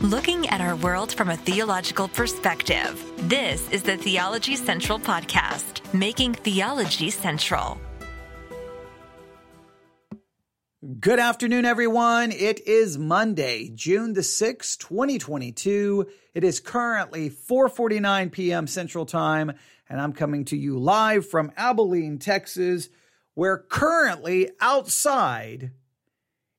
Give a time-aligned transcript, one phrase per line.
[0.00, 3.02] looking at our world from a theological perspective.
[3.28, 7.80] This is the Theology Central Podcast, making theology central.
[11.00, 12.30] Good afternoon, everyone.
[12.30, 16.06] It is Monday, June the 6th, 2022.
[16.34, 18.66] It is currently 4:49 p.m.
[18.66, 19.52] Central Time,
[19.88, 22.90] and I'm coming to you live from Abilene, Texas,
[23.32, 25.72] where currently outside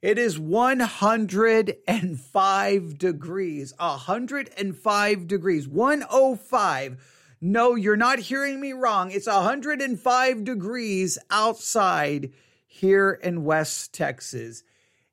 [0.01, 3.73] it is 105 degrees.
[3.77, 5.67] 105 degrees.
[5.67, 6.97] 105.
[7.39, 9.11] No, you're not hearing me wrong.
[9.11, 12.31] It's 105 degrees outside
[12.65, 14.63] here in West Texas.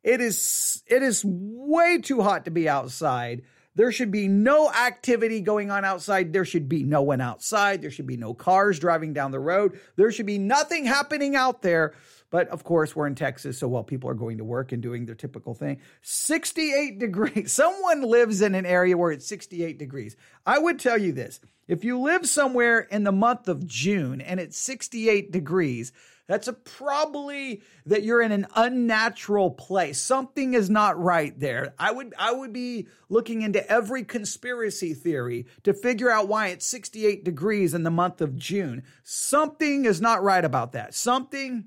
[0.03, 3.43] It is it is way too hot to be outside.
[3.77, 6.33] There should be no activity going on outside.
[6.33, 7.83] There should be no one outside.
[7.83, 9.81] There should be no cars driving down the road.
[9.97, 11.95] There should be nothing happening out there.
[12.35, 15.07] But of course, we're in Texas, so while people are going to work and doing
[15.07, 17.53] their typical thing, 68 degrees.
[17.53, 20.17] Someone lives in an area where it's 68 degrees.
[20.45, 24.41] I would tell you this if you live somewhere in the month of June and
[24.41, 25.93] it's 68 degrees,
[26.27, 30.01] that's a probably that you're in an unnatural place.
[30.01, 31.73] Something is not right there.
[31.79, 36.67] I would I would be looking into every conspiracy theory to figure out why it's
[36.67, 38.83] 68 degrees in the month of June.
[39.05, 40.95] Something is not right about that.
[40.95, 41.67] Something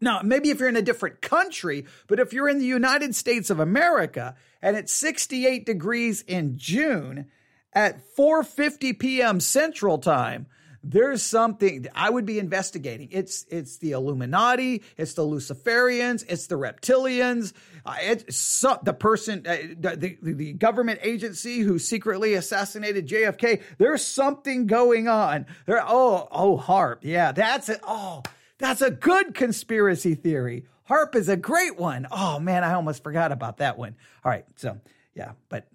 [0.00, 3.50] now, maybe if you're in a different country, but if you're in the United States
[3.50, 7.26] of America and it's 68 degrees in June
[7.72, 9.40] at 4:50 p.m.
[9.40, 10.46] Central Time,
[10.82, 13.08] there's something I would be investigating.
[13.12, 17.52] It's it's the Illuminati, it's the Luciferians, it's the reptilians,
[17.84, 23.62] uh, it's so, the person, uh, the, the the government agency who secretly assassinated JFK.
[23.76, 25.44] There's something going on.
[25.66, 27.80] There, oh oh HAARP, yeah, that's it.
[27.86, 28.22] Oh
[28.60, 30.66] that's a good conspiracy theory.
[30.88, 32.06] HAARP is a great one.
[32.10, 33.96] Oh man, I almost forgot about that one.
[34.24, 34.78] All right, so
[35.14, 35.66] yeah, but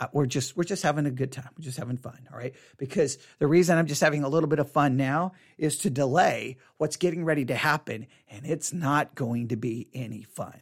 [0.00, 1.48] uh, we're just we're just having a good time.
[1.56, 2.54] We're just having fun, all right?
[2.76, 6.58] Because the reason I'm just having a little bit of fun now is to delay
[6.78, 10.60] what's getting ready to happen, and it's not going to be any fun.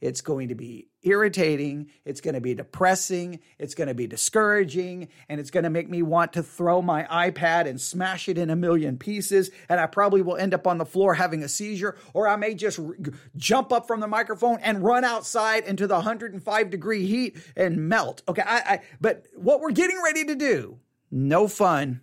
[0.00, 1.90] It's going to be irritating.
[2.04, 3.40] It's going to be depressing.
[3.58, 5.08] It's going to be discouraging.
[5.28, 8.50] And it's going to make me want to throw my iPad and smash it in
[8.50, 9.50] a million pieces.
[9.68, 12.54] And I probably will end up on the floor having a seizure, or I may
[12.54, 12.96] just r-
[13.36, 18.22] jump up from the microphone and run outside into the 105 degree heat and melt.
[18.28, 18.42] Okay.
[18.44, 20.78] I, I, but what we're getting ready to do,
[21.10, 22.00] no fun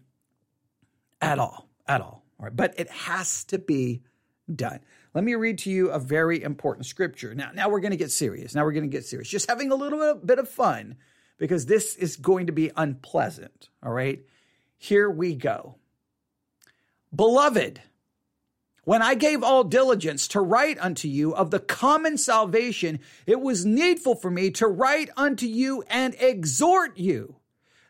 [1.22, 2.24] at all, at all.
[2.40, 2.56] All right.
[2.56, 4.02] But it has to be
[4.54, 4.80] done.
[5.14, 7.36] Let me read to you a very important scripture.
[7.36, 8.56] Now, now we're going to get serious.
[8.56, 9.28] Now we're going to get serious.
[9.28, 10.96] Just having a little bit of fun
[11.38, 13.70] because this is going to be unpleasant.
[13.84, 14.20] All right.
[14.78, 15.76] Here we go.
[17.14, 17.82] Beloved,
[18.84, 23.66] when I gave all diligence to write unto you of the common salvation, it was
[23.66, 27.36] needful for me to write unto you and exhort you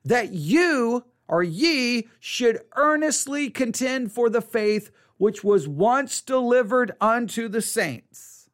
[0.03, 7.47] that you or ye should earnestly contend for the faith which was once delivered unto
[7.47, 8.49] the saints.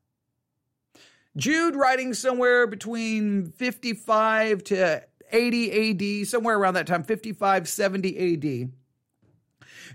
[1.38, 5.02] Jude, writing somewhere between 55 to
[5.32, 8.72] 80 AD, somewhere around that time, 55, 70 AD.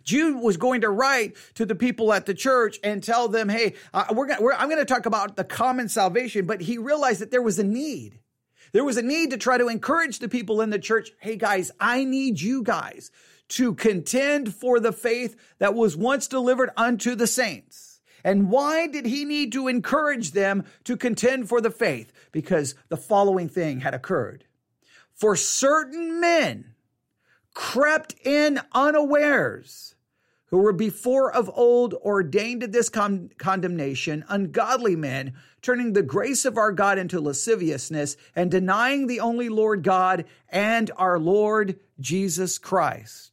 [0.02, 3.74] Jude was going to write to the people at the church and tell them, "Hey,
[3.92, 7.20] uh, we're, gonna, we're I'm going to talk about the common salvation." But he realized
[7.20, 8.18] that there was a need.
[8.72, 11.10] There was a need to try to encourage the people in the church.
[11.20, 13.10] Hey, guys, I need you guys
[13.52, 18.00] to contend for the faith that was once delivered unto the saints.
[18.24, 22.12] And why did he need to encourage them to contend for the faith?
[22.30, 24.44] Because the following thing had occurred.
[25.14, 26.74] For certain men
[27.52, 29.94] crept in unawares
[30.46, 35.32] who were before of old ordained to this con- condemnation, ungodly men,
[35.62, 40.90] turning the grace of our God into lasciviousness and denying the only Lord God and
[40.96, 43.31] our Lord Jesus Christ.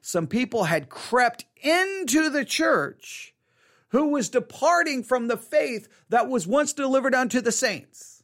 [0.00, 3.34] Some people had crept into the church
[3.88, 8.22] who was departing from the faith that was once delivered unto the saints.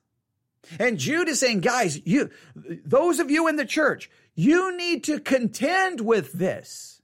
[0.78, 5.20] And Jude is saying, guys, you, those of you in the church, you need to
[5.20, 6.95] contend with this.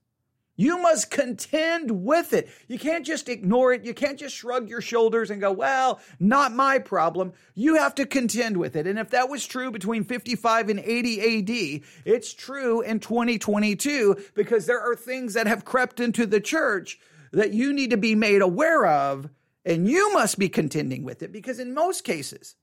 [0.62, 2.48] You must contend with it.
[2.68, 3.84] You can't just ignore it.
[3.84, 7.32] You can't just shrug your shoulders and go, well, not my problem.
[7.56, 8.86] You have to contend with it.
[8.86, 14.66] And if that was true between 55 and 80 AD, it's true in 2022 because
[14.66, 17.00] there are things that have crept into the church
[17.32, 19.30] that you need to be made aware of
[19.64, 22.54] and you must be contending with it because in most cases,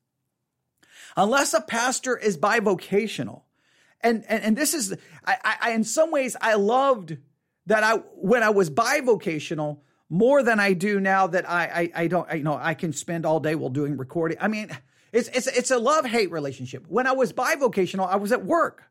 [1.17, 3.41] unless a pastor is bivocational,
[3.99, 7.17] and, and, and this is, I, I, in some ways, I loved
[7.65, 9.79] that I when I was bivocational
[10.09, 12.93] more than I do now that I I, I don't I, you know I can
[12.93, 14.37] spend all day while doing recording.
[14.41, 14.69] I mean,
[15.11, 16.85] It's, it's, it's a love hate relationship.
[16.87, 18.83] When I was bivocational, I was at work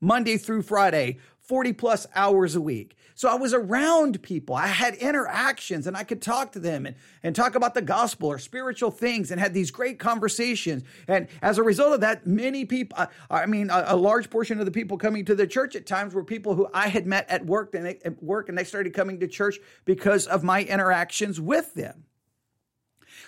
[0.00, 2.94] Monday through Friday, 40 plus hours a week.
[3.14, 4.54] So I was around people.
[4.54, 8.28] I had interactions and I could talk to them and, and talk about the gospel
[8.28, 10.84] or spiritual things and had these great conversations.
[11.08, 14.60] And as a result of that, many people, I, I mean, a, a, large portion
[14.60, 17.28] of the people coming to the church at times were people who I had met
[17.28, 20.62] at work and they, at work and they started coming to church because of my
[20.62, 22.04] interactions with them.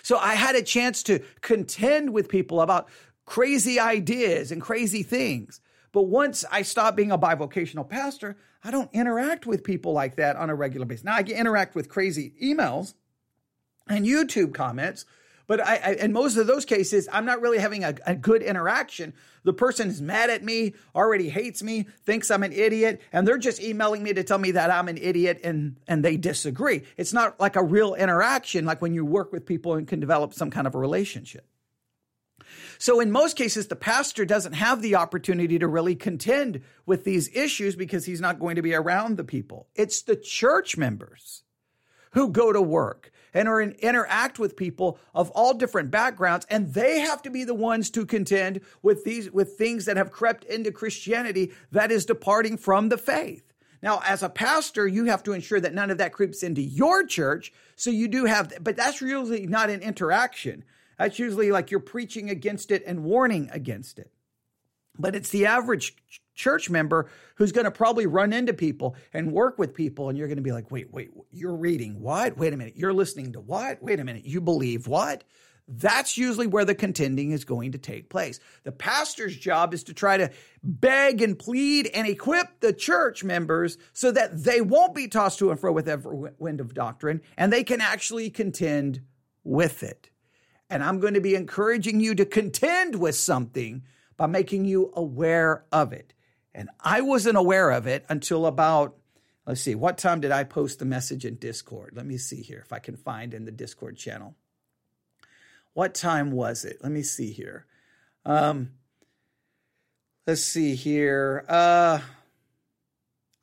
[0.03, 2.87] So I had a chance to contend with people about
[3.25, 5.59] crazy ideas and crazy things.
[5.91, 10.35] But once I stop being a bivocational pastor, I don't interact with people like that
[10.35, 11.03] on a regular basis.
[11.03, 12.93] Now I interact with crazy emails
[13.87, 15.05] and YouTube comments,
[15.47, 18.41] but I, I, in most of those cases, I'm not really having a, a, good
[18.41, 19.13] interaction.
[19.43, 23.37] The person is mad at me, already hates me, thinks I'm an idiot, and they're
[23.37, 26.83] just emailing me to tell me that I'm an idiot and, and they disagree.
[26.95, 30.33] It's not like a real interaction, like when you work with people and can develop
[30.33, 31.45] some kind of a relationship.
[32.81, 37.29] So, in most cases, the pastor doesn't have the opportunity to really contend with these
[37.35, 39.67] issues because he's not going to be around the people.
[39.75, 41.43] It's the church members
[42.13, 46.73] who go to work and are in, interact with people of all different backgrounds and
[46.73, 50.43] they have to be the ones to contend with these with things that have crept
[50.45, 53.53] into Christianity that is departing from the faith.
[53.83, 57.05] Now, as a pastor, you have to ensure that none of that creeps into your
[57.05, 57.53] church.
[57.75, 60.63] So you do have, but that's really not an interaction.
[60.97, 64.11] That's usually like you're preaching against it and warning against it.
[64.99, 65.95] But it's the average
[66.35, 70.09] church member who's going to probably run into people and work with people.
[70.09, 72.37] And you're going to be like, wait, wait, you're reading what?
[72.37, 72.75] Wait a minute.
[72.75, 73.81] You're listening to what?
[73.81, 74.25] Wait a minute.
[74.25, 75.23] You believe what?
[75.67, 78.39] That's usually where the contending is going to take place.
[78.63, 83.77] The pastor's job is to try to beg and plead and equip the church members
[83.93, 87.53] so that they won't be tossed to and fro with every wind of doctrine and
[87.53, 89.01] they can actually contend
[89.43, 90.10] with it.
[90.71, 93.83] And I'm going to be encouraging you to contend with something
[94.15, 96.13] by making you aware of it.
[96.55, 98.95] And I wasn't aware of it until about,
[99.45, 101.91] let's see, what time did I post the message in Discord?
[101.93, 104.35] Let me see here if I can find in the Discord channel.
[105.73, 106.77] What time was it?
[106.81, 107.65] Let me see here.
[108.25, 108.71] Um,
[110.25, 111.43] let's see here.
[111.49, 111.99] Uh,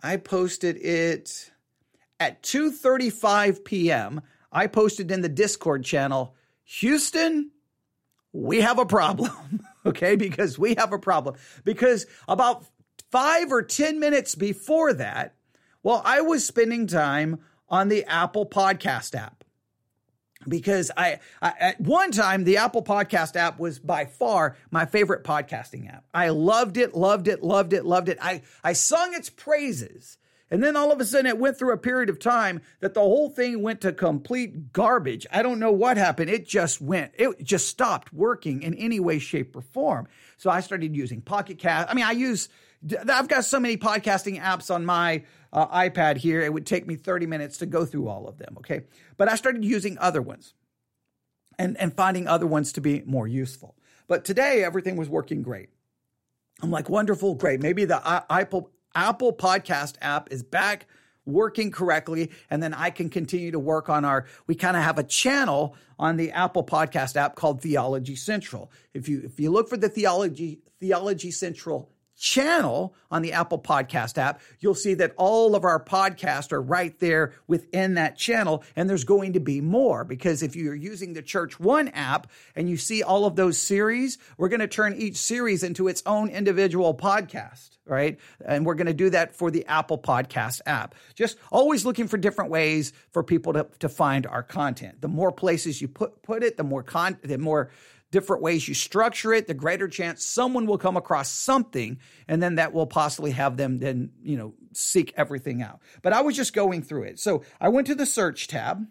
[0.02, 1.50] I posted it
[2.19, 4.22] at 2:35 p.m.
[4.50, 6.34] I posted in the Discord channel
[6.70, 7.50] Houston,
[8.32, 10.17] we have a problem, okay?
[10.17, 11.37] Because we have a problem.
[11.65, 12.65] Because about
[13.11, 15.35] five or 10 minutes before that,
[15.82, 19.44] well, I was spending time on the Apple Podcast app
[20.47, 25.25] because I, I, at one time the Apple Podcast app was by far my favorite
[25.25, 26.05] podcasting app.
[26.12, 28.19] I loved it, loved it, loved it, loved it.
[28.21, 30.19] I I sung its praises
[30.50, 33.00] and then all of a sudden it went through a period of time that the
[33.00, 35.27] whole thing went to complete garbage.
[35.31, 36.31] I don't know what happened.
[36.31, 40.09] It just went, it just stopped working in any way, shape, or form.
[40.37, 41.91] So I started using Pocket Cast.
[41.91, 42.49] I mean, I use,
[43.09, 46.41] I've got so many podcasting apps on my uh, iPad here.
[46.41, 48.55] It would take me 30 minutes to go through all of them.
[48.59, 48.83] Okay.
[49.17, 50.55] But I started using other ones
[51.59, 53.75] and, and finding other ones to be more useful.
[54.06, 55.69] But today everything was working great.
[56.62, 57.61] I'm like, wonderful, great.
[57.61, 58.00] Maybe the
[58.31, 60.87] Apple Apple Podcast app is back
[61.25, 64.99] working correctly and then I can continue to work on our we kind of have
[64.99, 68.70] a channel on the Apple Podcast app called Theology Central.
[68.94, 74.18] If you if you look for the Theology Theology Central channel on the Apple Podcast
[74.18, 78.64] app, you'll see that all of our podcasts are right there within that channel.
[78.76, 82.68] And there's going to be more because if you're using the Church One app and
[82.68, 86.28] you see all of those series, we're going to turn each series into its own
[86.28, 87.70] individual podcast.
[87.87, 88.18] Right.
[88.44, 90.94] And we're going to do that for the Apple Podcast app.
[91.14, 95.00] Just always looking for different ways for people to, to find our content.
[95.00, 97.70] The more places you put, put it, the more con, the more
[98.11, 102.57] different ways you structure it, the greater chance someone will come across something, and then
[102.57, 105.81] that will possibly have them then, you know, seek everything out.
[106.03, 107.19] But I was just going through it.
[107.19, 108.87] So I went to the search tab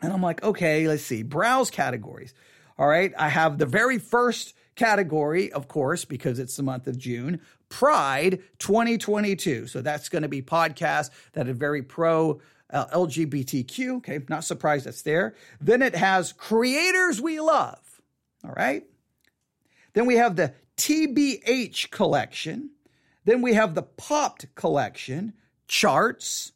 [0.00, 2.34] and I'm like, okay, let's see, browse categories.
[2.78, 3.12] All right.
[3.18, 8.42] I have the very first category, of course, because it's the month of June, Pride
[8.58, 9.66] 2022.
[9.66, 13.98] So that's going to be podcasts that are very pro uh, LGBTQ.
[13.98, 14.20] Okay.
[14.28, 15.34] Not surprised that's there.
[15.60, 17.91] Then it has creators we love.
[18.44, 18.84] All right.
[19.92, 22.70] Then we have the TBH collection.
[23.24, 25.34] Then we have the Popped collection,
[25.68, 26.52] charts,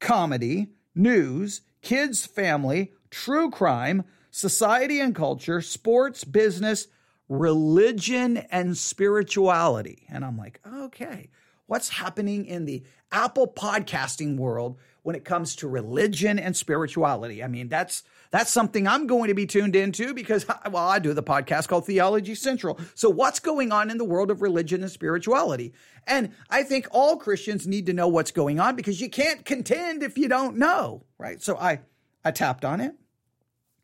[0.00, 6.88] comedy, news, kids, family, true crime, society and culture, sports, business,
[7.28, 10.06] religion, and spirituality.
[10.08, 11.28] And I'm like, okay,
[11.68, 12.82] what's happening in the
[13.12, 17.42] Apple podcasting world when it comes to religion and spirituality.
[17.42, 21.14] I mean, that's that's something I'm going to be tuned into because well, I do
[21.14, 22.78] the podcast called Theology Central.
[22.94, 25.72] So what's going on in the world of religion and spirituality?
[26.06, 30.02] And I think all Christians need to know what's going on because you can't contend
[30.02, 31.40] if you don't know, right?
[31.40, 31.80] So I
[32.24, 32.94] I tapped on it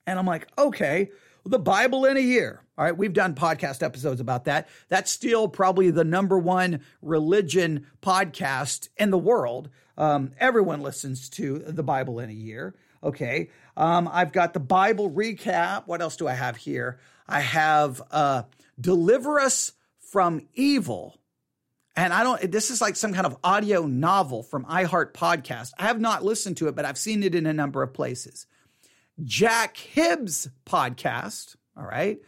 [0.07, 1.11] and I'm like, okay,
[1.45, 2.61] the Bible in a year.
[2.77, 4.69] All right, we've done podcast episodes about that.
[4.89, 9.71] That's still probably the number one religion podcast in the world.
[9.97, 12.75] Um, everyone listens to the Bible in a year.
[13.03, 15.87] Okay, um, I've got the Bible recap.
[15.87, 16.99] What else do I have here?
[17.29, 18.43] I have uh,
[18.81, 19.73] Deliver Us
[20.11, 21.19] from Evil.
[21.97, 25.71] And I don't, this is like some kind of audio novel from iHeart Podcast.
[25.79, 28.47] I have not listened to it, but I've seen it in a number of places.
[29.23, 31.56] Jack Hibbs podcast.
[31.76, 32.18] All right.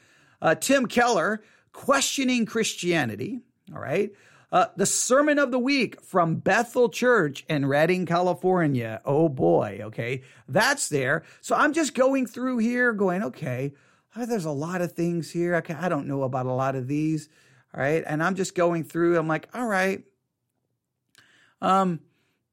[0.41, 1.43] Uh, Tim Keller,
[1.77, 3.41] Questioning Christianity.
[3.75, 4.11] All right.
[4.51, 9.03] Uh, the Sermon of the Week from Bethel Church in Redding, California.
[9.05, 9.81] Oh boy.
[9.83, 10.23] Okay.
[10.49, 11.25] That's there.
[11.43, 13.75] So I'm just going through here going, okay,
[14.17, 15.55] oh, there's a lot of things here.
[15.55, 17.29] I, I don't know about a lot of these.
[17.75, 18.03] All right.
[18.07, 19.19] And I'm just going through.
[19.19, 20.03] I'm like, all right.
[21.61, 22.01] Um,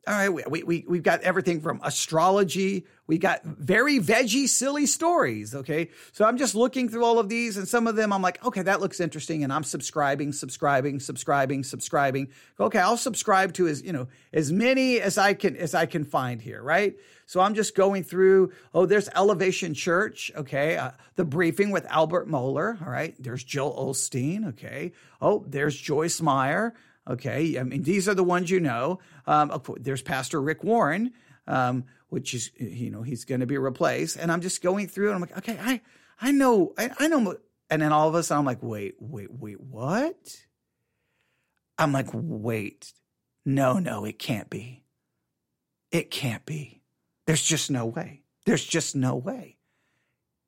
[0.06, 2.86] all right, we, we, we've got everything from astrology.
[3.06, 5.54] We got very veggie, silly stories.
[5.54, 5.90] Okay.
[6.14, 8.62] So I'm just looking through all of these and some of them I'm like, okay,
[8.62, 9.44] that looks interesting.
[9.44, 12.30] And I'm subscribing, subscribing, subscribing, subscribing.
[12.60, 12.80] Okay.
[12.80, 16.42] I'll subscribe to as, you know, as many as I can, as I can find
[16.42, 16.62] here.
[16.62, 16.96] Right.
[17.26, 20.32] So I'm just going through, oh, there's Elevation Church.
[20.36, 20.78] Okay.
[20.78, 22.82] Uh, the briefing with Albert Mohler.
[22.82, 23.16] All right.
[23.20, 24.50] There's Joel Osteen.
[24.50, 24.94] Okay.
[25.22, 26.74] Oh, there's Joyce Meyer.
[27.08, 29.00] Okay, I mean these are the ones you know.
[29.28, 31.12] Um, there's Pastor Rick Warren,
[31.48, 31.84] um,
[32.14, 35.16] which is you know he's going to be replaced, and I'm just going through and
[35.16, 35.82] I'm like, okay, I
[36.22, 37.38] I know I, I know,
[37.72, 40.38] and then all of a sudden I'm like, wait, wait, wait, what?
[41.80, 42.94] I'm like, wait,
[43.46, 44.84] no, no, it can't be.
[45.92, 46.84] It can't be.
[47.26, 48.22] There's just no way.
[48.46, 49.58] There's just no way.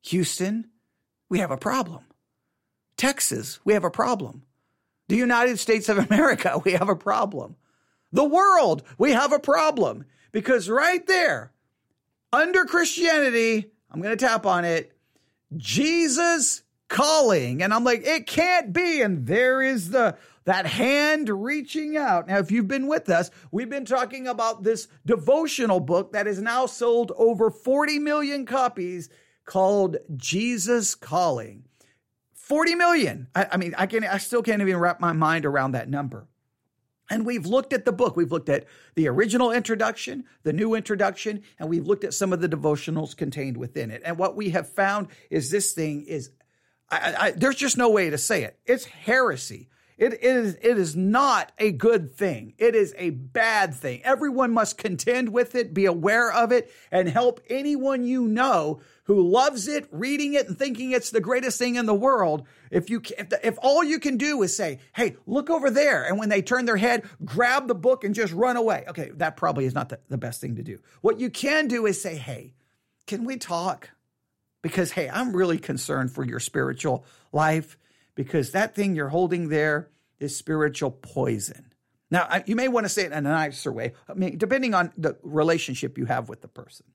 [0.03, 0.69] Houston,
[1.29, 2.03] we have a problem.
[2.95, 4.43] Texas, we have a problem.
[5.07, 7.55] The United States of America, we have a problem.
[8.11, 10.05] The world, we have a problem.
[10.31, 11.53] Because right there,
[12.35, 14.91] under Christianity, I'm going to tap on it,
[15.55, 17.63] Jesus calling.
[17.63, 19.01] And I'm like, it can't be.
[19.01, 22.27] And there is the that hand reaching out.
[22.27, 26.39] Now, if you've been with us, we've been talking about this devotional book that has
[26.39, 29.09] now sold over 40 million copies
[29.45, 31.63] called Jesus Calling.
[32.33, 33.27] 40 million.
[33.33, 36.27] I, I mean, I can I still can't even wrap my mind around that number.
[37.09, 38.15] And we've looked at the book.
[38.15, 42.41] We've looked at the original introduction, the new introduction, and we've looked at some of
[42.41, 44.01] the devotionals contained within it.
[44.03, 46.31] And what we have found is this thing is,
[46.89, 48.59] I, I, there's just no way to say it.
[48.65, 49.69] It's heresy.
[49.97, 52.53] It is, it is not a good thing.
[52.57, 54.01] It is a bad thing.
[54.03, 59.21] Everyone must contend with it, be aware of it, and help anyone you know who
[59.21, 62.45] loves it, reading it, and thinking it's the greatest thing in the world.
[62.75, 66.03] If you, if, the, if all you can do is say, "Hey, look over there,"
[66.03, 68.83] and when they turn their head, grab the book and just run away.
[68.89, 70.79] Okay, that probably is not the, the best thing to do.
[70.99, 72.53] What you can do is say, "Hey,
[73.07, 73.91] can we talk?"
[74.61, 77.77] Because hey, I'm really concerned for your spiritual life
[78.13, 79.89] because that thing you're holding there
[80.19, 81.71] is spiritual poison.
[82.11, 84.91] Now, you may want to say it in a nicer way, I mean, depending on
[84.97, 86.87] the relationship you have with the person.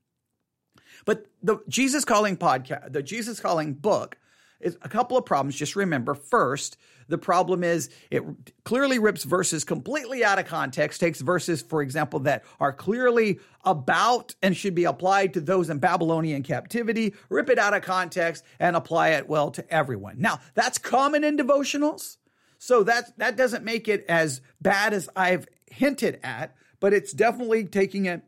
[1.05, 4.17] But the Jesus Calling podcast, the Jesus Calling book,
[4.63, 5.55] is a couple of problems.
[5.55, 6.77] Just remember first,
[7.07, 8.23] the problem is it
[8.63, 14.35] clearly rips verses completely out of context, takes verses, for example, that are clearly about
[14.41, 18.75] and should be applied to those in Babylonian captivity, rip it out of context and
[18.75, 20.15] apply it well to everyone.
[20.19, 22.17] Now, that's common in devotionals.
[22.57, 27.65] So that that doesn't make it as bad as I've hinted at, but it's definitely
[27.65, 28.21] taking it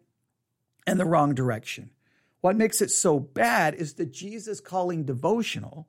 [0.88, 1.92] in the wrong direction.
[2.42, 5.88] What makes it so bad is the Jesus calling devotional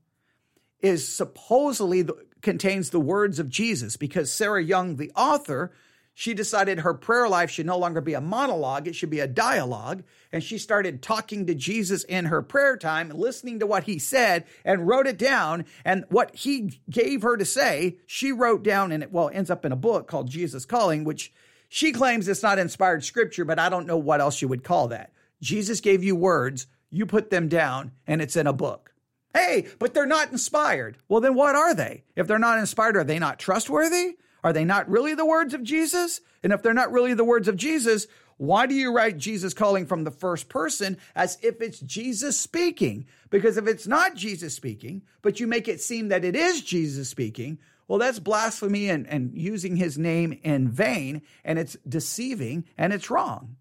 [0.85, 5.73] is supposedly the, contains the words of Jesus because Sarah Young, the author,
[6.12, 9.26] she decided her prayer life should no longer be a monologue, it should be a
[9.26, 10.05] dialogue.
[10.31, 14.45] And she started talking to Jesus in her prayer time, listening to what he said,
[14.64, 15.64] and wrote it down.
[15.87, 19.64] And what he gave her to say, she wrote down, and it well ends up
[19.64, 21.33] in a book called Jesus Calling, which
[21.69, 24.88] she claims it's not inspired scripture, but I don't know what else you would call
[24.88, 25.12] that.
[25.41, 28.94] Jesus gave you words, you put them down, and it's in a book.
[29.35, 30.97] Hey, but they're not inspired.
[31.09, 32.05] Well, then what are they?
[32.14, 34.17] If they're not inspired, are they not trustworthy?
[34.45, 36.21] Are they not really the words of Jesus?
[36.43, 39.87] And if they're not really the words of Jesus, why do you write Jesus calling
[39.87, 43.07] from the first person as if it's Jesus speaking?
[43.31, 47.09] Because if it's not Jesus speaking, but you make it seem that it is Jesus
[47.09, 52.93] speaking, well, that's blasphemy and, and using his name in vain, and it's deceiving and
[52.93, 53.57] it's wrong.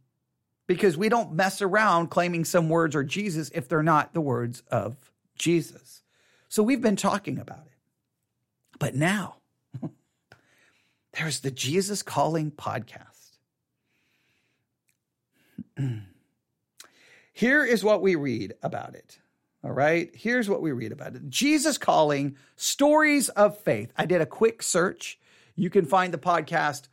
[0.65, 4.63] Because we don't mess around claiming some words are Jesus if they're not the words
[4.71, 4.95] of
[5.37, 6.03] Jesus.
[6.49, 7.77] So we've been talking about it.
[8.79, 9.37] But now,
[11.13, 13.37] there's the Jesus Calling podcast.
[17.33, 19.19] Here is what we read about it.
[19.63, 20.11] All right.
[20.13, 23.91] Here's what we read about it Jesus calling stories of faith.
[23.97, 25.19] I did a quick search.
[25.55, 26.87] You can find the podcast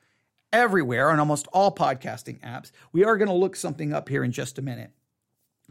[0.53, 2.71] everywhere on almost all podcasting apps.
[2.93, 4.93] We are going to look something up here in just a minute.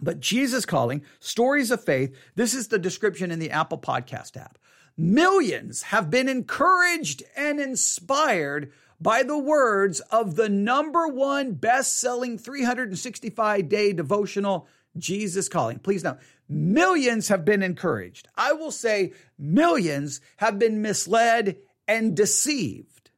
[0.01, 2.15] But Jesus calling stories of faith.
[2.35, 4.57] This is the description in the Apple Podcast app.
[4.97, 12.37] Millions have been encouraged and inspired by the words of the number one best selling
[12.37, 15.79] 365 day devotional, Jesus Calling.
[15.79, 16.17] Please note,
[16.49, 18.27] millions have been encouraged.
[18.35, 23.11] I will say millions have been misled and deceived.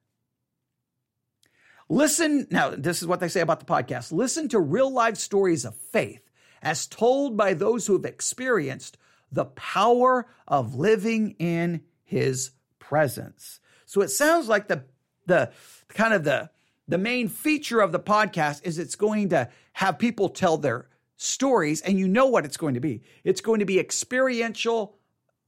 [1.90, 4.14] Listen, now, this is what they say about the podcast.
[4.14, 6.22] Listen to real life stories of faith
[6.62, 8.98] as told by those who have experienced
[9.32, 13.60] the power of living in his presence.
[13.86, 14.84] So it sounds like the
[15.26, 15.52] the
[15.90, 16.50] kind of the
[16.88, 21.82] the main feature of the podcast is it's going to have people tell their stories
[21.82, 23.02] and you know what it's going to be.
[23.24, 24.98] It's going to be experiential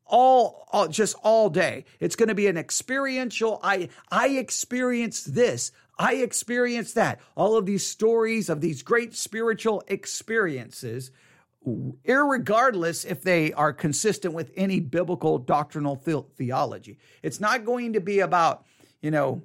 [0.06, 1.86] all, all just all day.
[2.00, 5.72] It's going to be an experiential I I experienced this.
[5.98, 7.20] I experienced that.
[7.36, 11.12] All of these stories of these great spiritual experiences
[11.66, 16.98] irregardless if they are consistent with any biblical doctrinal the- theology.
[17.22, 18.66] It's not going to be about,
[19.02, 19.44] you know,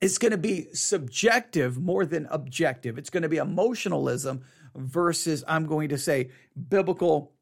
[0.00, 2.98] it's going to be subjective more than objective.
[2.98, 4.42] It's going to be emotionalism
[4.74, 6.30] versus, I'm going to say,
[6.68, 7.32] biblical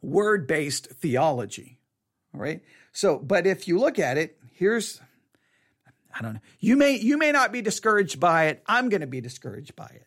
[0.00, 1.78] word based theology.
[2.34, 2.62] All right.
[2.92, 5.00] So, but if you look at it, here's,
[6.16, 6.40] I don't know.
[6.60, 8.62] You may, you may not be discouraged by it.
[8.66, 10.06] I'm going to be discouraged by it.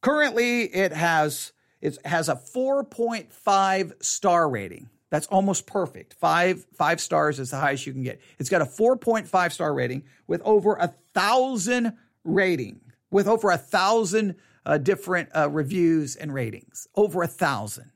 [0.00, 4.88] Currently, it has, it has a 4.5 star rating.
[5.10, 6.14] That's almost perfect.
[6.14, 8.20] Five five stars is the highest you can get.
[8.38, 14.36] It's got a 4.5 star rating with over a thousand rating, with over a thousand
[14.66, 16.88] uh, different uh, reviews and ratings.
[16.94, 17.90] Over a thousand.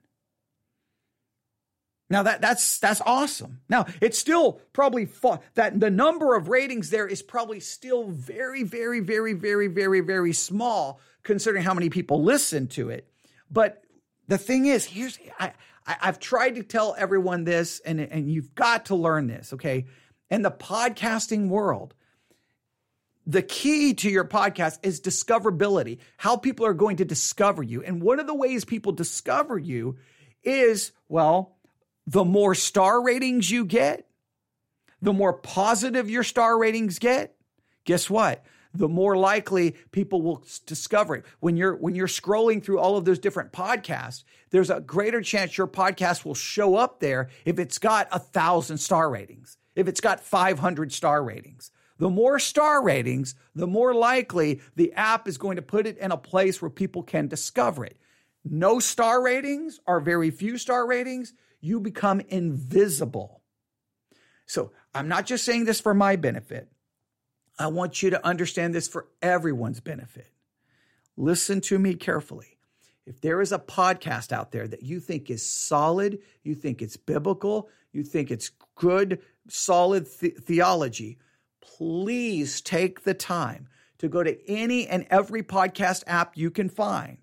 [2.13, 3.63] Now that that's that's awesome.
[3.71, 5.09] Now it's still probably
[5.55, 10.35] that the number of ratings there is probably still very very very very very very
[10.35, 13.09] small considering how many people listen to it.
[13.51, 13.83] But
[14.29, 15.55] the thing is, here's I
[15.87, 19.87] I, have tried to tell everyone this, and, and you've got to learn this, okay?
[20.31, 21.95] In the podcasting world,
[23.27, 27.83] the key to your podcast is discoverability, how people are going to discover you.
[27.83, 29.97] And one of the ways people discover you
[30.45, 31.57] is, well,
[32.07, 34.07] the more star ratings you get,
[35.01, 37.35] the more positive your star ratings get,
[37.85, 38.45] guess what?
[38.75, 41.25] the more likely people will discover it.
[41.41, 45.57] When you're when you're scrolling through all of those different podcasts, there's a greater chance
[45.57, 50.01] your podcast will show up there if it's got a thousand star ratings, if it's
[50.01, 51.71] got 500 star ratings.
[51.99, 56.11] The more star ratings, the more likely the app is going to put it in
[56.11, 57.97] a place where people can discover it.
[58.45, 61.33] No star ratings or very few star ratings,
[61.63, 63.41] you become invisible.
[64.45, 66.69] So I'm not just saying this for my benefit.
[67.59, 70.31] I want you to understand this for everyone's benefit.
[71.17, 72.59] Listen to me carefully.
[73.07, 76.97] If there is a podcast out there that you think is solid, you think it's
[76.97, 81.19] biblical, you think it's good, solid th- theology,
[81.61, 87.19] please take the time to go to any and every podcast app you can find.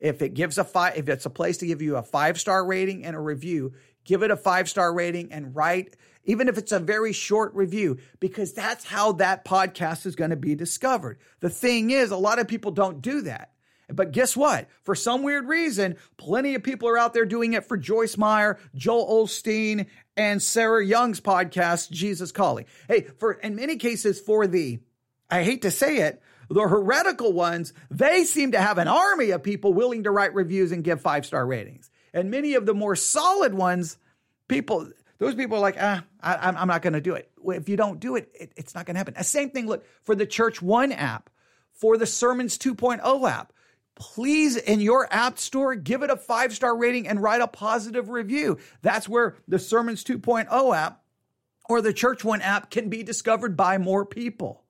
[0.00, 2.64] If it gives a five, if it's a place to give you a five star
[2.64, 3.72] rating and a review,
[4.04, 7.98] give it a five star rating and write even if it's a very short review,
[8.20, 11.18] because that's how that podcast is going to be discovered.
[11.40, 13.50] The thing is, a lot of people don't do that.
[13.88, 14.68] But guess what?
[14.82, 18.58] For some weird reason, plenty of people are out there doing it for Joyce Meyer,
[18.74, 22.64] Joel Osteen, and Sarah Young's podcast, Jesus Calling.
[22.88, 24.80] Hey, for in many cases, for the,
[25.30, 29.42] I hate to say it, the heretical ones, they seem to have an army of
[29.42, 31.90] people willing to write reviews and give five star ratings.
[32.12, 33.98] And many of the more solid ones,
[34.48, 37.30] people, those people are like, ah, I, am not going to do it.
[37.44, 39.14] If you don't do it, it it's not going to happen.
[39.16, 41.30] The same thing, look, for the Church One app,
[41.72, 43.52] for the Sermons 2.0 app.
[43.96, 48.08] Please, in your app store, give it a five star rating and write a positive
[48.08, 48.58] review.
[48.82, 51.02] That's where the Sermons 2.0 app
[51.68, 54.63] or the Church One app can be discovered by more people.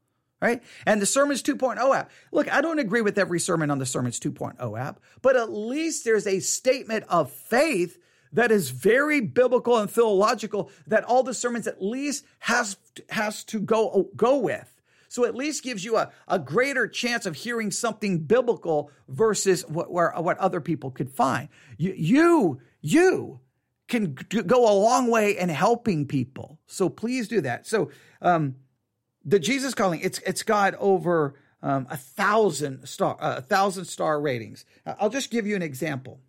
[0.45, 0.63] Right?
[0.85, 2.11] And the Sermons 2.0 app.
[2.31, 6.05] Look, I don't agree with every sermon on the Sermons 2.0 app, but at least
[6.05, 7.97] there's a statement of faith
[8.31, 12.77] that is very biblical and theological that all the sermons at least has
[13.09, 14.71] has to go go with.
[15.09, 19.91] So at least gives you a, a greater chance of hearing something biblical versus what
[19.91, 21.49] where, what other people could find.
[21.79, 23.41] You you you
[23.89, 26.59] can go a long way in helping people.
[26.67, 27.67] So please do that.
[27.67, 28.57] So um,
[29.25, 34.21] the Jesus calling it's it's got over um, a thousand star uh, a thousand star
[34.21, 34.65] ratings.
[34.87, 36.21] I'll just give you an example.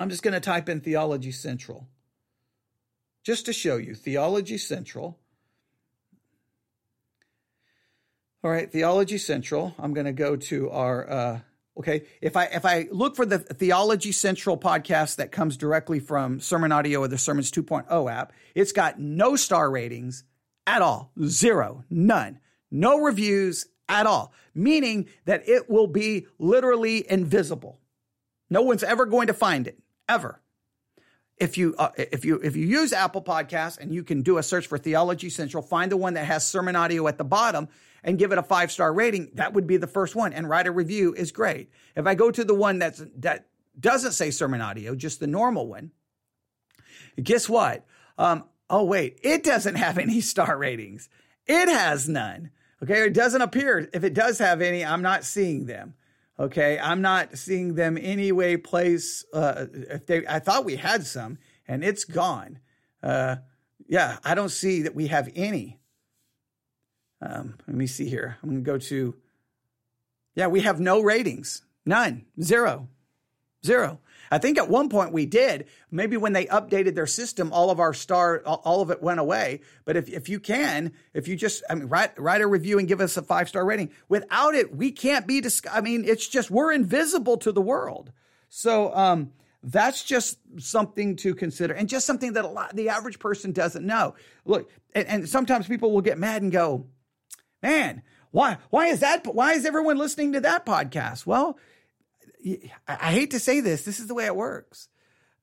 [0.00, 1.88] I'm just going to type in Theology Central
[3.22, 5.18] just to show you Theology Central.
[8.42, 9.74] All right, Theology Central.
[9.78, 11.40] I'm going to go to our uh,
[11.78, 12.06] okay.
[12.20, 16.72] If I if I look for the Theology Central podcast that comes directly from Sermon
[16.72, 20.24] Audio or the Sermons 2.0 app, it's got no star ratings
[20.66, 22.38] at all, zero, none,
[22.70, 27.80] no reviews at all, meaning that it will be literally invisible.
[28.48, 30.40] No one's ever going to find it ever.
[31.38, 34.42] If you uh, if you if you use Apple Podcasts and you can do a
[34.42, 37.68] search for Theology Central, find the one that has sermon audio at the bottom
[38.04, 39.30] and give it a five star rating.
[39.34, 40.32] That would be the first one.
[40.32, 41.70] And write a review is great.
[41.96, 43.46] If I go to the one that's that
[43.78, 45.90] doesn't say sermon audio, just the normal one,
[47.20, 47.84] guess what?
[48.18, 51.08] Um, oh wait, it doesn't have any star ratings.
[51.46, 52.50] It has none.
[52.82, 53.88] Okay, it doesn't appear.
[53.92, 55.94] If it does have any, I'm not seeing them.
[56.40, 59.24] Okay, I'm not seeing them anyway place.
[59.32, 62.58] Uh, if they, I thought we had some, and it's gone.
[63.02, 63.36] Uh,
[63.86, 65.78] yeah, I don't see that we have any.
[67.20, 68.38] Um, let me see here.
[68.42, 69.14] I'm going to go to.
[70.34, 71.62] Yeah, we have no ratings.
[71.84, 72.24] None.
[72.40, 72.88] Zero.
[73.64, 74.00] Zero.
[74.32, 75.66] I think at one point we did.
[75.90, 79.60] Maybe when they updated their system, all of our star, all of it went away.
[79.84, 82.88] But if, if you can, if you just, I mean, write, write a review and
[82.88, 83.90] give us a five star rating.
[84.08, 88.10] Without it, we can't be, dis- I mean, it's just, we're invisible to the world.
[88.48, 93.18] So, um, that's just something to consider and just something that a lot, the average
[93.18, 94.14] person doesn't know.
[94.46, 96.86] Look, and, and sometimes people will get mad and go,
[97.62, 99.26] man, why, why is that?
[99.26, 101.26] Why is everyone listening to that podcast?
[101.26, 101.58] Well,
[102.88, 104.88] I hate to say this, this is the way it works.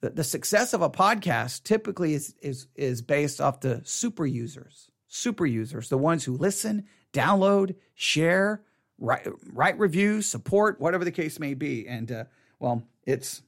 [0.01, 4.89] The, the success of a podcast typically is, is, is based off the super users,
[5.07, 8.63] super users, the ones who listen, download, share,
[8.97, 11.87] write, write reviews, support, whatever the case may be.
[11.87, 12.23] And uh,
[12.59, 13.41] well, it's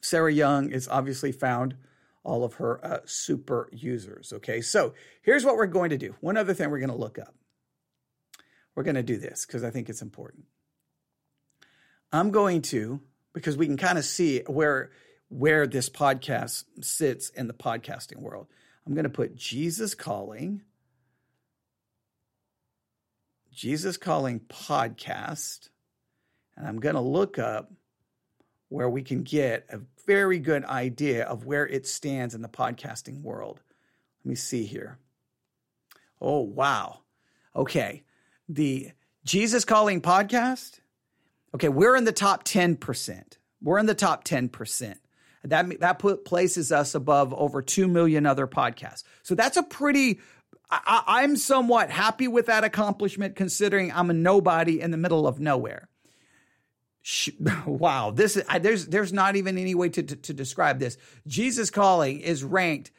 [0.00, 1.76] Sarah Young is obviously found
[2.22, 4.32] all of her uh, super users.
[4.32, 6.14] Okay, so here's what we're going to do.
[6.20, 7.34] One other thing we're going to look up.
[8.74, 10.44] We're going to do this because I think it's important.
[12.14, 13.00] I'm going to
[13.32, 14.92] because we can kind of see where
[15.28, 18.46] where this podcast sits in the podcasting world.
[18.86, 20.62] I'm going to put Jesus calling
[23.52, 25.70] Jesus calling podcast
[26.56, 27.72] and I'm going to look up
[28.68, 33.22] where we can get a very good idea of where it stands in the podcasting
[33.22, 33.60] world.
[34.24, 34.98] Let me see here.
[36.20, 37.00] Oh, wow.
[37.56, 38.04] Okay.
[38.48, 38.90] The
[39.24, 40.80] Jesus Calling podcast
[41.54, 43.38] Okay, we're in the top 10%.
[43.62, 44.96] We're in the top 10%.
[45.44, 49.04] That, that put, places us above over 2 million other podcasts.
[49.22, 50.20] So that's a pretty,
[50.70, 55.40] I, I'm somewhat happy with that accomplishment considering I'm a nobody in the middle of
[55.40, 55.88] nowhere.
[57.66, 60.96] Wow, this is, I, there's, there's not even any way to, to, to describe this.
[61.26, 62.90] Jesus Calling is ranked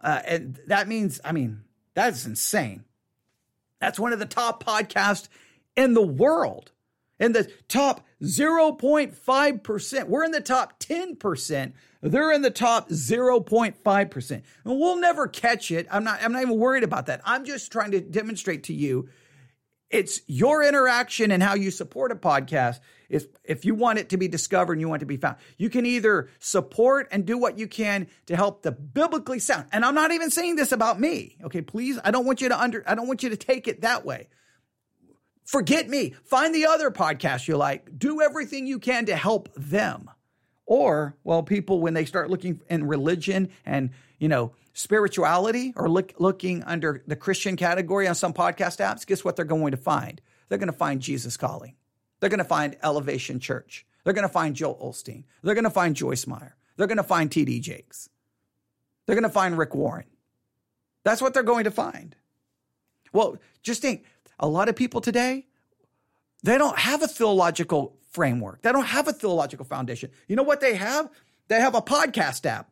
[0.00, 2.84] Uh, and that means, I mean, that's insane.
[3.80, 5.26] That's one of the top podcasts
[5.74, 6.70] in the world.
[7.18, 10.08] In the top 0.5%.
[10.08, 14.30] We're in the top 10% they're in the top 0.5%.
[14.30, 15.86] And we'll never catch it.
[15.90, 17.20] I'm not I'm not even worried about that.
[17.24, 19.08] I'm just trying to demonstrate to you
[19.88, 22.80] it's your interaction and how you support a podcast.
[23.08, 25.68] If if you want it to be discovered and you want to be found, you
[25.68, 29.66] can either support and do what you can to help the biblically sound.
[29.70, 31.36] And I'm not even saying this about me.
[31.44, 33.82] Okay, please, I don't want you to under I don't want you to take it
[33.82, 34.28] that way.
[35.44, 36.14] Forget me.
[36.24, 37.98] Find the other podcast you like.
[37.98, 40.10] Do everything you can to help them.
[40.66, 46.14] Or, well, people, when they start looking in religion and, you know, spirituality or look,
[46.18, 50.20] looking under the Christian category on some podcast apps, guess what they're going to find?
[50.48, 51.74] They're going to find Jesus Calling.
[52.20, 53.84] They're going to find Elevation Church.
[54.04, 55.24] They're going to find Joel Osteen.
[55.42, 56.56] They're going to find Joyce Meyer.
[56.76, 58.08] They're going to find TD Jakes.
[59.06, 60.06] They're going to find Rick Warren.
[61.04, 62.14] That's what they're going to find.
[63.12, 64.04] Well, just think
[64.38, 65.46] a lot of people today,
[66.42, 68.62] they don't have a theological framework.
[68.62, 70.10] They don't have a theological foundation.
[70.28, 71.10] You know what they have?
[71.48, 72.70] They have a podcast app.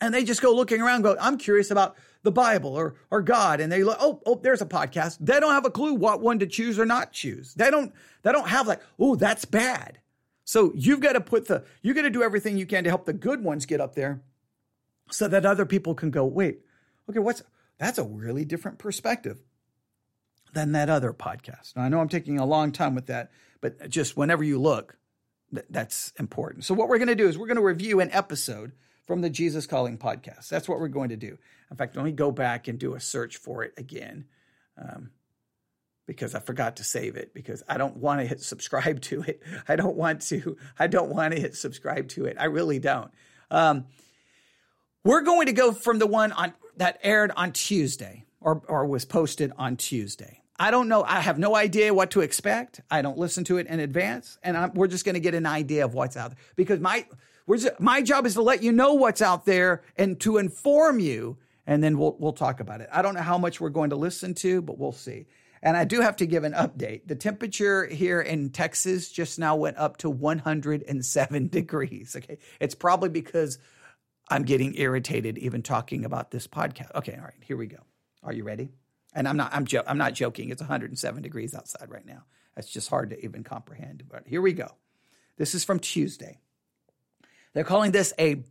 [0.00, 3.60] And they just go looking around, go, I'm curious about the Bible or or God.
[3.60, 5.18] And they look, oh, oh, there's a podcast.
[5.20, 7.54] They don't have a clue what one to choose or not choose.
[7.54, 9.98] They don't, they don't have like, oh, that's bad.
[10.44, 13.06] So you've got to put the, you got to do everything you can to help
[13.06, 14.22] the good ones get up there
[15.10, 16.60] so that other people can go, wait,
[17.10, 17.42] okay, what's,
[17.78, 19.38] that's a really different perspective
[20.52, 21.76] than that other podcast.
[21.76, 23.30] Now, I know I'm taking a long time with that,
[23.60, 24.96] but just whenever you look,
[25.52, 26.64] th- that's important.
[26.64, 28.72] So, what we're going to do is we're going to review an episode
[29.06, 30.48] from the Jesus Calling podcast.
[30.48, 31.38] That's what we're going to do.
[31.70, 34.26] In fact, let me go back and do a search for it again
[34.76, 35.10] um,
[36.06, 39.42] because I forgot to save it because I don't want to hit subscribe to it.
[39.66, 40.56] I don't want to.
[40.78, 42.36] I don't want to hit subscribe to it.
[42.38, 43.10] I really don't.
[43.50, 43.86] Um,
[45.04, 49.04] we're going to go from the one on that aired on Tuesday or, or was
[49.04, 50.42] posted on Tuesday.
[50.58, 51.04] I don't know.
[51.04, 52.80] I have no idea what to expect.
[52.90, 55.46] I don't listen to it in advance, and I'm, we're just going to get an
[55.46, 57.06] idea of what's out there because my
[57.48, 61.38] just, my job is to let you know what's out there and to inform you,
[61.66, 62.88] and then we'll we'll talk about it.
[62.92, 65.26] I don't know how much we're going to listen to, but we'll see.
[65.62, 67.02] And I do have to give an update.
[67.06, 72.16] The temperature here in Texas just now went up to 107 degrees.
[72.16, 73.58] Okay, it's probably because
[74.28, 76.94] I'm getting irritated even talking about this podcast.
[76.96, 77.87] Okay, all right, here we go.
[78.22, 78.70] Are you ready?
[79.14, 80.50] And I'm not I'm jo- I'm not joking.
[80.50, 82.24] It's 107 degrees outside right now.
[82.54, 84.04] That's just hard to even comprehend.
[84.08, 84.68] But here we go.
[85.36, 86.38] This is from Tuesday.
[87.54, 88.44] They're calling this a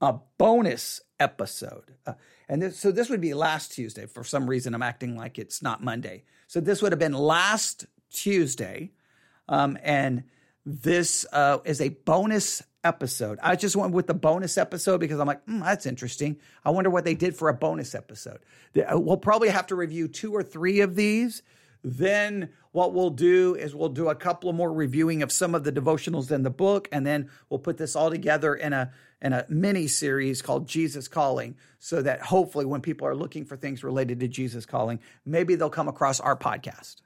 [0.00, 1.94] a bonus episode.
[2.06, 2.14] Uh,
[2.48, 4.06] and this, so this would be last Tuesday.
[4.06, 6.24] For some reason, I'm acting like it's not Monday.
[6.48, 8.92] So this would have been last Tuesday.
[9.48, 10.24] Um, and
[10.64, 13.38] this uh, is a bonus episode.
[13.42, 16.38] I just went with the bonus episode because I'm like, mm, that's interesting.
[16.64, 18.40] I wonder what they did for a bonus episode.
[18.76, 21.42] Uh, we'll probably have to review two or three of these.
[21.82, 25.72] Then what we'll do is we'll do a couple more reviewing of some of the
[25.72, 29.44] devotionals in the book, and then we'll put this all together in a in a
[29.48, 34.20] mini series called Jesus Calling, so that hopefully when people are looking for things related
[34.20, 36.96] to Jesus Calling, maybe they'll come across our podcast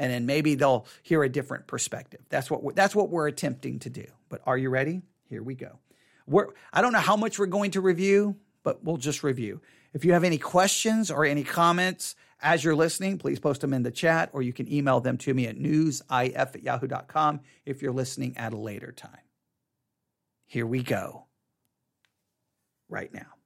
[0.00, 2.22] and then maybe they'll hear a different perspective.
[2.30, 4.06] That's what we're, that's what we're attempting to do.
[4.30, 5.02] But are you ready?
[5.28, 5.78] Here we go.
[6.26, 9.60] We're, I don't know how much we're going to review, but we'll just review.
[9.92, 13.82] If you have any questions or any comments as you're listening, please post them in
[13.82, 17.92] the chat or you can email them to me at newsif at yahoo.com if you're
[17.92, 19.20] listening at a later time.
[20.46, 21.26] Here we go.
[22.88, 23.39] Right now.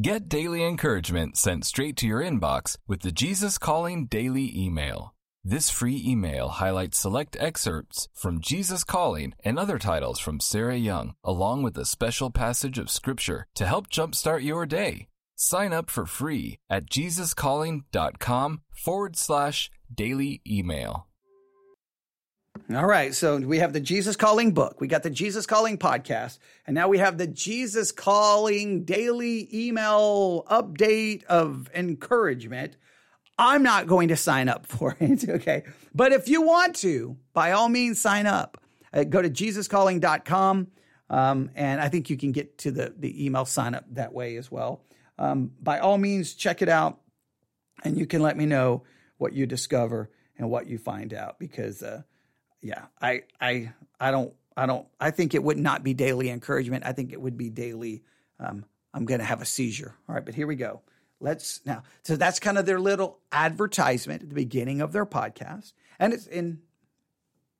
[0.00, 5.14] Get daily encouragement sent straight to your inbox with the Jesus Calling Daily email.
[5.44, 11.12] This free email highlights select excerpts from Jesus Calling and other titles from Sarah Young,
[11.22, 15.08] along with a special passage of scripture to help jumpstart your day.
[15.36, 21.06] Sign up for free at jesuscalling.com forward slash daily email.
[22.74, 23.14] All right.
[23.14, 24.80] So we have the Jesus Calling book.
[24.80, 26.38] We got the Jesus Calling podcast.
[26.66, 32.76] And now we have the Jesus Calling daily email update of encouragement.
[33.38, 35.28] I'm not going to sign up for it.
[35.28, 35.64] Okay.
[35.94, 38.58] But if you want to, by all means, sign up.
[38.92, 40.68] Uh, go to jesuscalling.com.
[41.10, 44.36] Um, and I think you can get to the, the email sign up that way
[44.36, 44.82] as well.
[45.18, 47.00] Um, by all means, check it out.
[47.84, 48.84] And you can let me know
[49.18, 52.02] what you discover and what you find out because, uh,
[52.62, 56.84] yeah, I I I don't I don't I think it would not be daily encouragement.
[56.86, 58.02] I think it would be daily.
[58.38, 59.94] Um, I'm going to have a seizure.
[60.08, 60.82] All right, but here we go.
[61.20, 61.82] Let's now.
[62.02, 66.26] So that's kind of their little advertisement at the beginning of their podcast, and it's
[66.26, 66.60] in.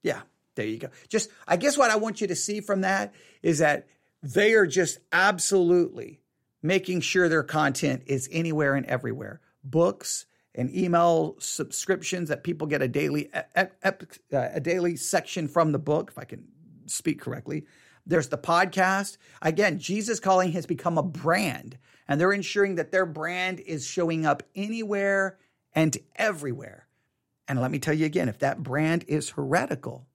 [0.02, 0.22] Yeah,
[0.54, 0.88] there you go.
[1.08, 3.86] Just I guess what I want you to see from that is that
[4.22, 6.20] they are just absolutely
[6.62, 9.40] making sure their content is anywhere and everywhere.
[9.64, 13.64] Books, and email subscriptions that people get a daily uh,
[14.32, 16.46] a daily section from the book if i can
[16.86, 17.64] speak correctly.
[18.04, 19.16] There's the podcast.
[19.40, 24.26] Again jesus calling has become a brand and they're ensuring that their brand is showing
[24.26, 25.38] up anywhere
[25.74, 26.86] and everywhere.
[27.48, 30.06] And let me tell you again if that brand is heretical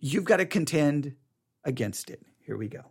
[0.00, 1.14] you've got to contend
[1.64, 2.22] against it.
[2.40, 2.84] Here we go.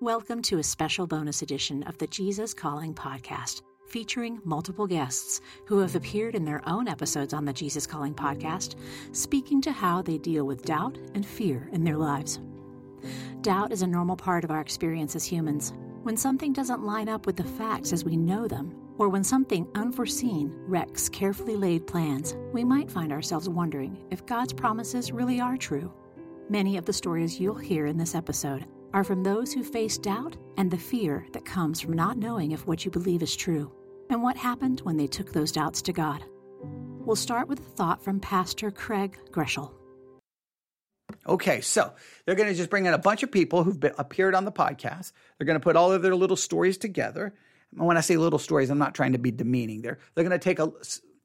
[0.00, 5.78] Welcome to a special bonus edition of the jesus calling podcast featuring multiple guests who
[5.78, 8.74] have appeared in their own episodes on the Jesus Calling podcast,
[9.12, 12.40] speaking to how they deal with doubt and fear in their lives.
[13.42, 15.74] Doubt is a normal part of our experience as humans.
[16.04, 19.68] When something doesn't line up with the facts as we know them, or when something
[19.74, 25.58] unforeseen wrecks carefully laid plans, we might find ourselves wondering if God's promises really are
[25.58, 25.92] true.
[26.48, 30.36] Many of the stories you'll hear in this episode are from those who face doubt
[30.56, 33.70] and the fear that comes from not knowing if what you believe is true,
[34.10, 36.24] and what happened when they took those doubts to God.
[37.04, 39.72] We'll start with a thought from Pastor Craig Groeschel.
[41.26, 41.92] Okay, so
[42.24, 44.52] they're going to just bring in a bunch of people who've been, appeared on the
[44.52, 45.12] podcast.
[45.38, 47.34] They're going to put all of their little stories together.
[47.72, 49.82] And when I say little stories, I'm not trying to be demeaning.
[49.82, 50.72] They're they're going to take a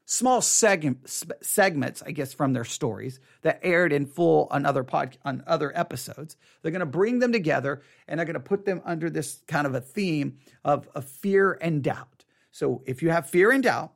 [0.05, 1.09] small segment,
[1.41, 5.77] segments, I guess, from their stories that aired in full on other pod, on other
[5.77, 6.37] episodes.
[6.61, 9.67] They're going to bring them together and they're going to put them under this kind
[9.67, 12.16] of a theme of, of fear and doubt.
[12.57, 13.93] So if you have fear and doubt,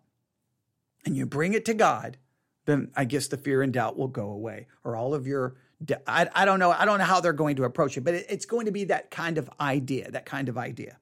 [1.03, 2.17] and you bring it to God,
[2.65, 5.55] then I guess the fear and doubt will go away, or all of your
[6.05, 6.69] I, I don't know.
[6.69, 8.83] I don't know how they're going to approach it, but it, it's going to be
[8.83, 10.99] that kind of idea, that kind of idea.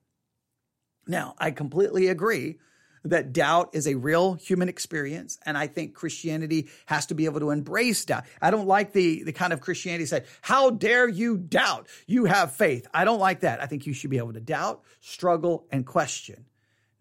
[1.06, 2.60] Now, I completely agree
[3.04, 5.38] that doubt is a real human experience.
[5.45, 8.24] And I think Christianity has to be able to embrace doubt.
[8.41, 11.88] I don't like the, the kind of Christianity say, how dare you doubt?
[12.08, 12.88] You have faith.
[12.93, 13.62] I don't like that.
[13.62, 16.45] I think you should be able to doubt, struggle, and question.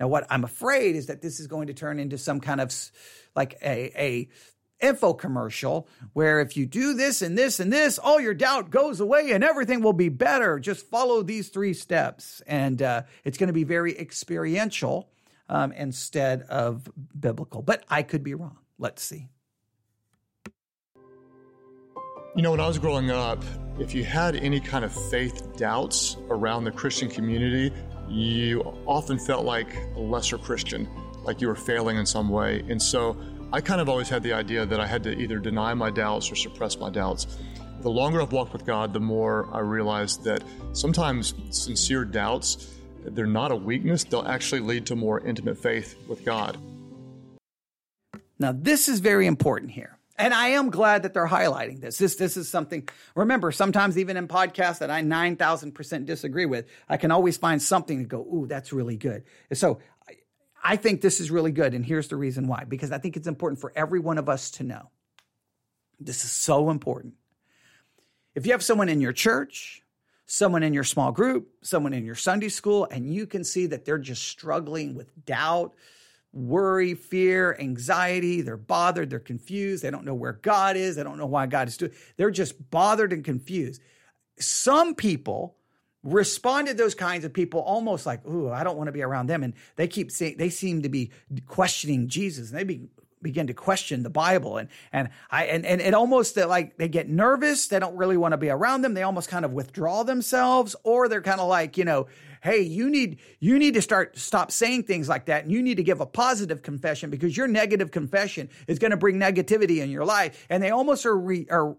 [0.00, 2.72] Now, what I'm afraid is that this is going to turn into some kind of
[3.34, 4.28] like a, a
[4.80, 9.00] info commercial where if you do this and this and this, all your doubt goes
[9.00, 10.58] away and everything will be better.
[10.58, 12.42] Just follow these three steps.
[12.46, 15.10] And uh, it's going to be very experiential
[15.48, 17.62] um, instead of biblical.
[17.62, 18.58] But I could be wrong.
[18.78, 19.28] Let's see.
[22.36, 23.42] You know, when I was growing up,
[23.80, 27.74] if you had any kind of faith doubts around the Christian community,
[28.10, 30.88] you often felt like a lesser Christian,
[31.24, 32.64] like you were failing in some way.
[32.68, 33.16] And so
[33.52, 36.30] I kind of always had the idea that I had to either deny my doubts
[36.30, 37.38] or suppress my doubts.
[37.80, 40.42] The longer I've walked with God, the more I realized that
[40.72, 46.24] sometimes sincere doubts, they're not a weakness, they'll actually lead to more intimate faith with
[46.24, 46.58] God.
[48.38, 49.97] Now, this is very important here.
[50.18, 51.96] And I am glad that they're highlighting this.
[51.96, 52.88] This this is something.
[53.14, 57.36] Remember, sometimes even in podcasts that I nine thousand percent disagree with, I can always
[57.36, 59.78] find something to go, "Ooh, that's really good." So
[60.62, 61.72] I think this is really good.
[61.72, 64.50] And here's the reason why because I think it's important for every one of us
[64.52, 64.90] to know.
[66.00, 67.14] This is so important.
[68.34, 69.82] If you have someone in your church,
[70.26, 73.84] someone in your small group, someone in your Sunday school, and you can see that
[73.84, 75.74] they're just struggling with doubt,
[76.32, 81.18] worry, fear, anxiety, they're bothered, they're confused, they don't know where God is, they don't
[81.18, 83.80] know why God is doing, they're just bothered and confused.
[84.38, 85.56] Some people
[86.02, 89.26] respond to those kinds of people almost like, "Ooh, I don't want to be around
[89.26, 91.10] them," and they keep saying they seem to be
[91.46, 92.88] questioning Jesus, and they be,
[93.20, 97.08] begin to question the Bible, and and I and and it almost like they get
[97.08, 100.76] nervous, they don't really want to be around them, they almost kind of withdraw themselves,
[100.84, 102.06] or they're kind of like, you know,
[102.42, 105.76] hey, you need you need to start stop saying things like that, and you need
[105.76, 109.90] to give a positive confession because your negative confession is going to bring negativity in
[109.90, 111.76] your life, and they almost are re, are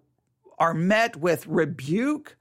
[0.57, 2.37] are met with rebuke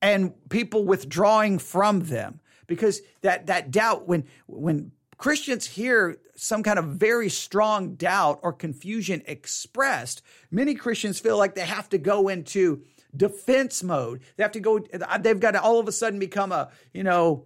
[0.00, 2.40] and people withdrawing from them.
[2.66, 8.52] Because that that doubt when when Christians hear some kind of very strong doubt or
[8.52, 12.82] confusion expressed, many Christians feel like they have to go into
[13.18, 14.22] defense mode.
[14.36, 14.78] They have to go
[15.20, 17.44] they've got to all of a sudden become a, you know,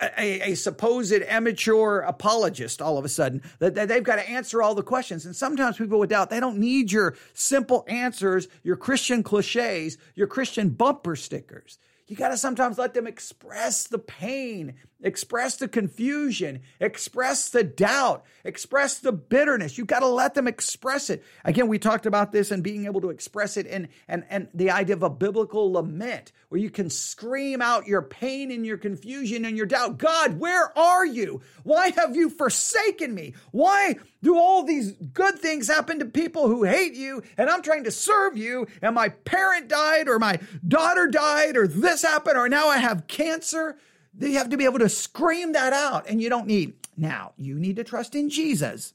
[0.00, 3.42] a, a, supposed immature apologist all of a sudden.
[3.58, 5.26] That, that, they've got to answer all the questions.
[5.26, 10.26] And sometimes people with doubt they don't need your simple answers your christian cliches your
[10.26, 11.78] christian bumper stickers.
[12.06, 18.24] You got to sometimes let them express the pain express the confusion, express the doubt,
[18.44, 19.78] express the bitterness.
[19.78, 21.24] You've got to let them express it.
[21.44, 24.70] Again, we talked about this and being able to express it and and and the
[24.70, 29.44] idea of a biblical lament where you can scream out your pain and your confusion
[29.44, 29.98] and your doubt.
[29.98, 31.42] God, where are you?
[31.62, 33.34] Why have you forsaken me?
[33.52, 37.84] Why do all these good things happen to people who hate you and I'm trying
[37.84, 42.48] to serve you and my parent died or my daughter died or this happened or
[42.48, 43.78] now I have cancer?
[44.18, 47.54] You have to be able to scream that out, and you don't need, now, you
[47.58, 48.94] need to trust in Jesus.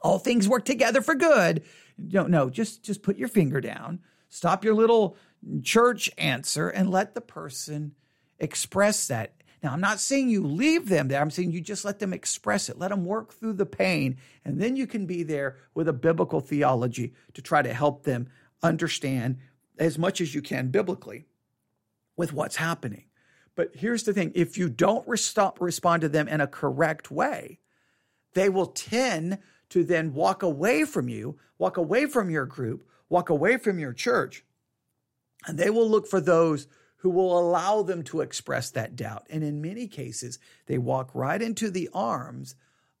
[0.00, 1.64] All things work together for good.
[2.08, 5.16] Don't no, just just put your finger down, stop your little
[5.62, 7.94] church answer, and let the person
[8.38, 9.32] express that.
[9.62, 11.20] Now, I'm not saying you leave them there.
[11.20, 12.78] I'm saying you just let them express it.
[12.78, 14.18] Let them work through the pain.
[14.44, 18.28] And then you can be there with a biblical theology to try to help them
[18.62, 19.38] understand
[19.78, 21.26] as much as you can biblically
[22.16, 23.05] with what's happening.
[23.56, 27.58] But here's the thing if you don't respond to them in a correct way,
[28.34, 29.38] they will tend
[29.70, 33.92] to then walk away from you, walk away from your group, walk away from your
[33.92, 34.44] church.
[35.46, 39.26] And they will look for those who will allow them to express that doubt.
[39.30, 42.54] And in many cases, they walk right into the arms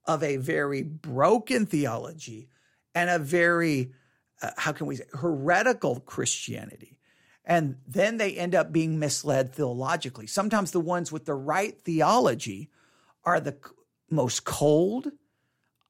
[0.04, 2.48] of a very broken theology
[2.94, 3.92] and a very,
[4.40, 6.98] uh, how can we say, heretical Christianity.
[7.46, 10.26] And then they end up being misled theologically.
[10.26, 12.70] Sometimes the ones with the right theology
[13.24, 13.56] are the
[14.10, 15.12] most cold,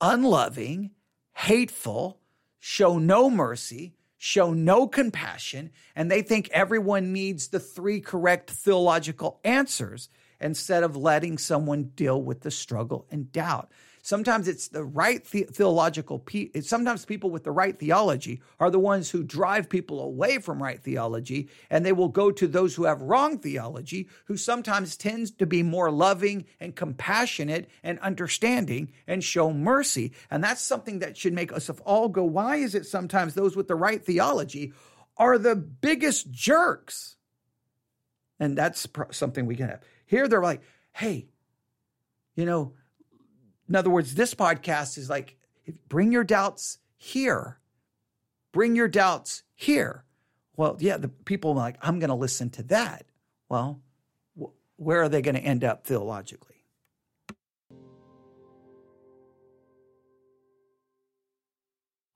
[0.00, 0.90] unloving,
[1.34, 2.20] hateful,
[2.59, 9.40] show no mercy, show no compassion, and they think everyone needs the three correct theological
[9.44, 10.09] answers
[10.40, 13.70] instead of letting someone deal with the struggle and doubt.
[14.07, 16.20] Sometimes it's the right the- theological.
[16.20, 20.62] Pe- sometimes people with the right theology are the ones who drive people away from
[20.62, 25.32] right theology, and they will go to those who have wrong theology, who sometimes tends
[25.32, 30.12] to be more loving and compassionate and understanding and show mercy.
[30.30, 33.66] And that's something that should make us all go, why is it sometimes those with
[33.66, 34.72] the right theology
[35.16, 37.16] are the biggest jerks?
[38.38, 39.82] And that's something we can have.
[40.07, 41.26] Here they're like, hey,
[42.36, 42.74] you know,
[43.68, 45.36] in other words, this podcast is like,
[45.88, 47.58] bring your doubts here.
[48.52, 50.04] Bring your doubts here.
[50.56, 53.04] Well, yeah, the people are like, I'm going to listen to that.
[53.48, 53.80] Well,
[54.40, 56.54] wh- where are they going to end up theologically?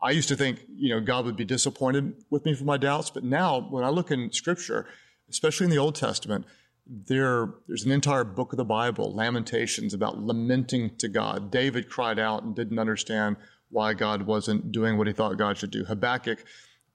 [0.02, 3.10] I used to think, you know, God would be disappointed with me for my doubts,
[3.10, 4.86] but now when I look in Scripture,
[5.28, 6.46] especially in the Old Testament,
[6.90, 11.50] there, there's an entire book of the Bible, Lamentations, about lamenting to God.
[11.50, 13.36] David cried out and didn't understand
[13.70, 15.84] why God wasn't doing what he thought God should do.
[15.84, 16.44] Habakkuk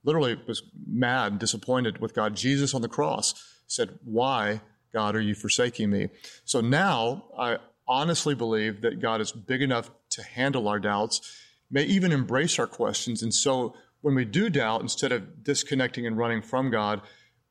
[0.04, 2.36] literally was mad, disappointed with God.
[2.36, 3.34] Jesus on the cross
[3.66, 4.60] said, Why,
[4.92, 6.10] God, are you forsaking me?
[6.44, 7.56] So now I
[7.88, 11.40] honestly believe that God is big enough to handle our doubts,
[11.70, 13.22] may even embrace our questions.
[13.22, 17.00] And so when we do doubt, instead of disconnecting and running from God,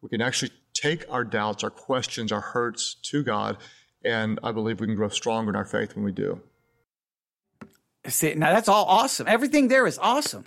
[0.02, 3.58] we can actually take our doubts, our questions, our hurts to God,
[4.04, 6.42] and I believe we can grow stronger in our faith when we do.
[8.08, 9.28] See, now that's all awesome.
[9.28, 10.44] Everything there is awesome.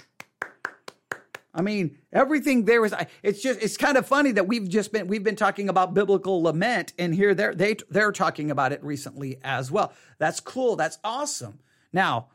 [1.53, 2.95] I mean, everything there is.
[3.23, 3.61] It's just.
[3.61, 7.13] It's kind of funny that we've just been we've been talking about biblical lament, and
[7.13, 9.93] here they're they they're talking about it recently as well.
[10.19, 10.77] That's cool.
[10.77, 11.59] That's awesome.
[11.93, 12.29] Now,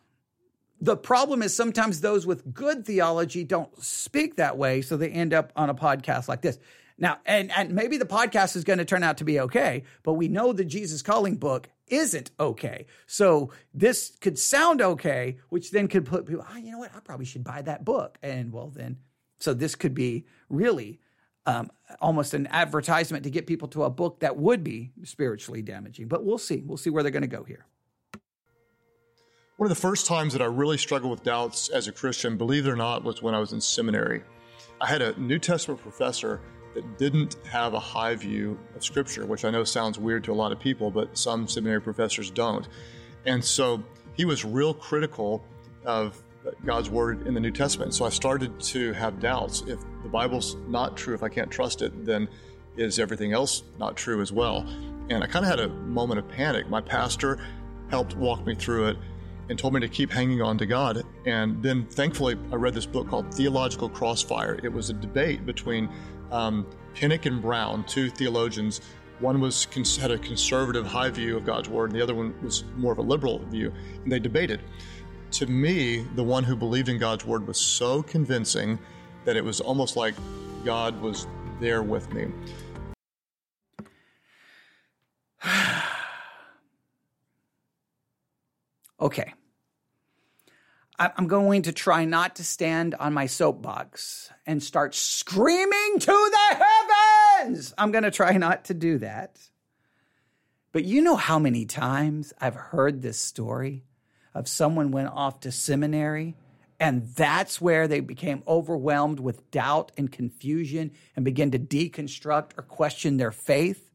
[0.81, 5.33] the problem is sometimes those with good theology don't speak that way, so they end
[5.33, 6.59] up on a podcast like this.
[6.97, 10.13] Now, and, and maybe the podcast is going to turn out to be okay, but
[10.13, 12.85] we know the Jesus Calling book isn't okay.
[13.07, 16.91] So this could sound okay, which then could put people, oh, you know what?
[16.95, 18.17] I probably should buy that book.
[18.21, 18.97] And well, then,
[19.39, 20.99] so this could be really
[21.45, 21.69] um,
[21.99, 26.07] almost an advertisement to get people to a book that would be spiritually damaging.
[26.07, 26.63] But we'll see.
[26.65, 27.65] We'll see where they're going to go here.
[29.57, 32.65] One of the first times that I really struggled with doubts as a Christian, believe
[32.65, 34.23] it or not, was when I was in seminary.
[34.81, 36.41] I had a New Testament professor
[36.73, 40.33] that didn't have a high view of Scripture, which I know sounds weird to a
[40.33, 42.67] lot of people, but some seminary professors don't.
[43.25, 43.83] And so
[44.15, 45.43] he was real critical
[45.85, 46.21] of
[46.65, 47.93] God's Word in the New Testament.
[47.93, 49.61] So I started to have doubts.
[49.61, 52.27] If the Bible's not true, if I can't trust it, then
[52.75, 54.67] is everything else not true as well?
[55.09, 56.69] And I kind of had a moment of panic.
[56.69, 57.39] My pastor
[57.89, 58.97] helped walk me through it
[59.49, 61.03] and told me to keep hanging on to God.
[61.25, 64.59] And then thankfully, I read this book called Theological Crossfire.
[64.63, 65.89] It was a debate between
[66.33, 68.81] um, Pinnock and Brown, two theologians.
[69.19, 69.65] One was
[69.95, 72.97] had a conservative high view of God's word, and the other one was more of
[72.97, 73.71] a liberal view.
[74.03, 74.59] And they debated.
[75.31, 78.77] To me, the one who believed in God's word was so convincing
[79.25, 80.15] that it was almost like
[80.65, 81.27] God was
[81.59, 82.27] there with me.
[88.99, 89.33] okay.
[90.99, 96.65] I'm going to try not to stand on my soapbox and start screaming to the
[97.41, 97.73] heavens.
[97.77, 99.39] I'm going to try not to do that.
[100.71, 103.85] But you know how many times I've heard this story
[104.33, 106.35] of someone went off to seminary
[106.79, 112.63] and that's where they became overwhelmed with doubt and confusion and began to deconstruct or
[112.63, 113.92] question their faith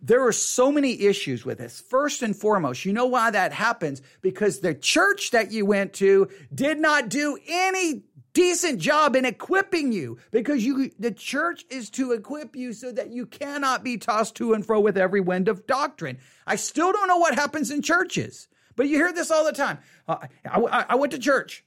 [0.00, 1.80] there are so many issues with this.
[1.80, 4.00] First and foremost, you know why that happens?
[4.20, 9.90] Because the church that you went to did not do any decent job in equipping
[9.90, 14.36] you because you the church is to equip you so that you cannot be tossed
[14.36, 16.18] to and fro with every wind of doctrine.
[16.46, 18.46] I still don't know what happens in churches,
[18.76, 19.78] but you hear this all the time.
[20.06, 21.64] Uh, I, I, I went to church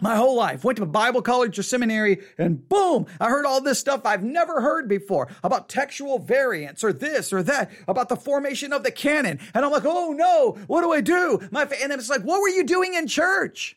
[0.00, 0.64] my whole life.
[0.64, 4.22] Went to a Bible college or seminary, and boom, I heard all this stuff I've
[4.22, 8.90] never heard before about textual variants or this or that, about the formation of the
[8.90, 9.38] canon.
[9.54, 11.40] And I'm like, oh no, what do I do?
[11.50, 13.76] My and it's like, what were you doing in church?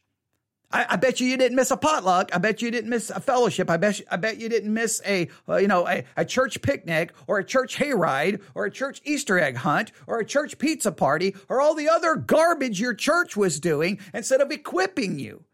[0.70, 2.36] I, I, bet you you didn't miss a potluck.
[2.36, 3.70] I bet you didn't miss a fellowship.
[3.70, 6.61] I bet you, I bet you didn't miss a uh, you know a, a church
[6.61, 10.91] picnic or a church hayride or a church Easter egg hunt or a church pizza
[10.91, 15.45] party or all the other garbage your church was doing instead of equipping you.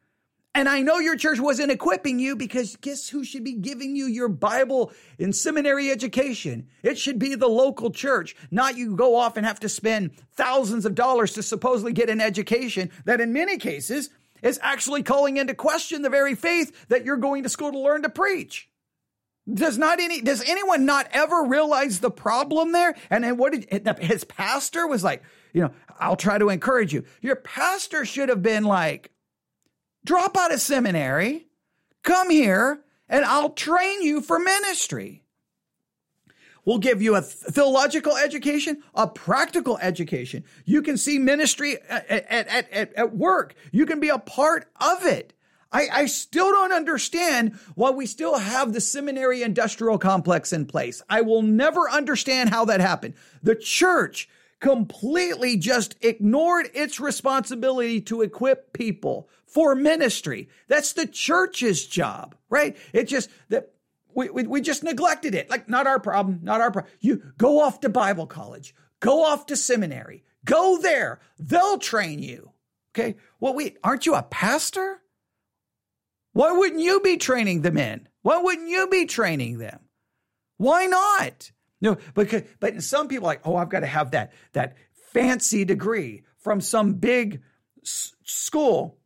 [0.56, 4.06] And I know your church wasn't equipping you because guess who should be giving you
[4.06, 6.68] your Bible and seminary education?
[6.84, 10.86] It should be the local church, not you go off and have to spend thousands
[10.86, 14.12] of dollars to supposedly get an education that in many cases
[14.44, 18.04] is actually calling into question the very faith that you're going to school to learn
[18.04, 18.70] to preach.
[19.52, 22.96] Does not any does anyone not ever realize the problem there?
[23.10, 27.04] And then what did his pastor was like, you know, I'll try to encourage you.
[27.22, 29.12] Your pastor should have been like,
[30.06, 31.48] drop out of seminary,
[32.04, 35.24] come here, and I'll train you for ministry.
[36.66, 40.46] We'll give you a theological education, a practical education.
[40.66, 43.56] You can see ministry uh, at, at, at, at work.
[43.72, 45.34] You can be a part of it.
[45.74, 51.02] I, I still don't understand why we still have the seminary industrial complex in place.
[51.10, 53.16] I will never understand how that happened.
[53.42, 54.30] The church
[54.60, 60.50] completely just ignored its responsibility to equip people for ministry.
[60.68, 62.76] That's the church's job, right?
[62.92, 63.74] It just that
[64.16, 65.50] we, we, we just neglected it.
[65.50, 66.92] Like, not our problem, not our problem.
[67.00, 71.20] You go off to Bible college, go off to seminary, go there.
[71.40, 72.52] They'll train you.
[72.96, 73.16] Okay.
[73.40, 75.02] Well, wait, aren't you a pastor?
[76.34, 78.08] Why wouldn't you be training the men?
[78.22, 79.80] Why wouldn't you be training them?
[80.58, 81.52] Why not?
[81.82, 84.78] No, because but some people like, oh, I've got to have that that
[85.14, 87.42] fancy degree from some big
[87.84, 88.98] s- school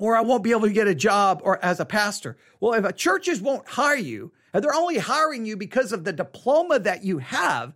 [0.00, 2.38] or I won't be able to get a job or as a pastor.
[2.58, 6.80] Well, if churches won't hire you and they're only hiring you because of the diploma
[6.80, 7.74] that you have,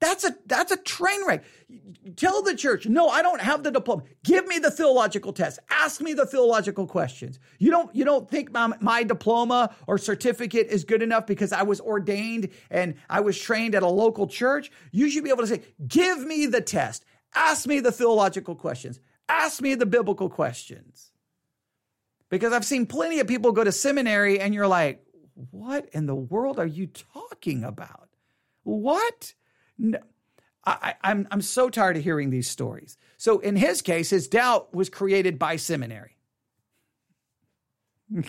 [0.00, 1.44] that's a that's a train wreck.
[2.16, 4.04] Tell the church, no, I don't have the diploma.
[4.24, 5.58] Give me the theological test.
[5.68, 7.38] Ask me the theological questions.
[7.58, 11.64] You don't you don't think my, my diploma or certificate is good enough because I
[11.64, 14.70] was ordained and I was trained at a local church.
[14.90, 17.04] You should be able to say, give me the test.
[17.34, 19.00] Ask me the theological questions.
[19.28, 21.07] Ask me the biblical questions.
[22.30, 25.04] Because I've seen plenty of people go to seminary and you're like,
[25.50, 28.08] what in the world are you talking about?
[28.64, 29.34] What?
[29.78, 29.98] No.
[30.66, 32.98] I, I'm, I'm so tired of hearing these stories.
[33.16, 36.18] So in his case, his doubt was created by seminary.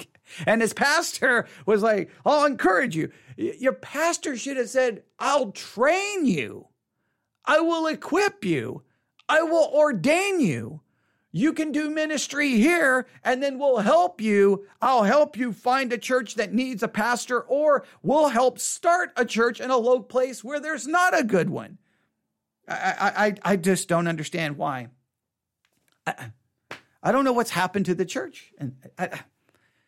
[0.46, 3.12] and his pastor was like, I'll encourage you.
[3.36, 6.68] Your pastor should have said, I'll train you.
[7.46, 8.84] I will equip you.
[9.28, 10.82] I will ordain you.
[11.32, 14.66] You can do ministry here and then we'll help you.
[14.82, 19.26] I'll help you find a church that needs a pastor or we'll help start a
[19.26, 21.78] church in a low place where there's not a good one.
[22.68, 24.90] I, I, I just don't understand why.
[26.06, 26.32] I,
[27.02, 28.52] I don't know what's happened to the church.
[28.58, 29.22] And I,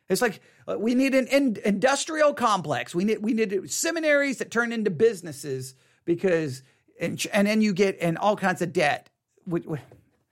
[0.10, 2.94] it's like uh, we need an in, industrial complex.
[2.94, 5.76] We need, we need seminaries that turn into businesses
[6.06, 6.64] because,
[7.00, 9.10] and, and then you get in all kinds of debt.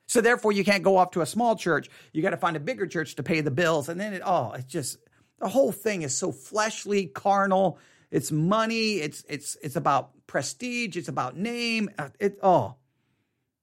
[0.10, 1.88] So therefore, you can't go off to a small church.
[2.14, 3.89] You got to find a bigger church to pay the bills.
[3.89, 4.97] And then it, oh, it's just,
[5.38, 7.78] the whole thing is so fleshly, carnal.
[8.10, 8.95] It's money.
[8.95, 10.97] It's, it's, it's about prestige.
[10.97, 11.91] It's about name.
[11.99, 12.74] Uh, it, oh,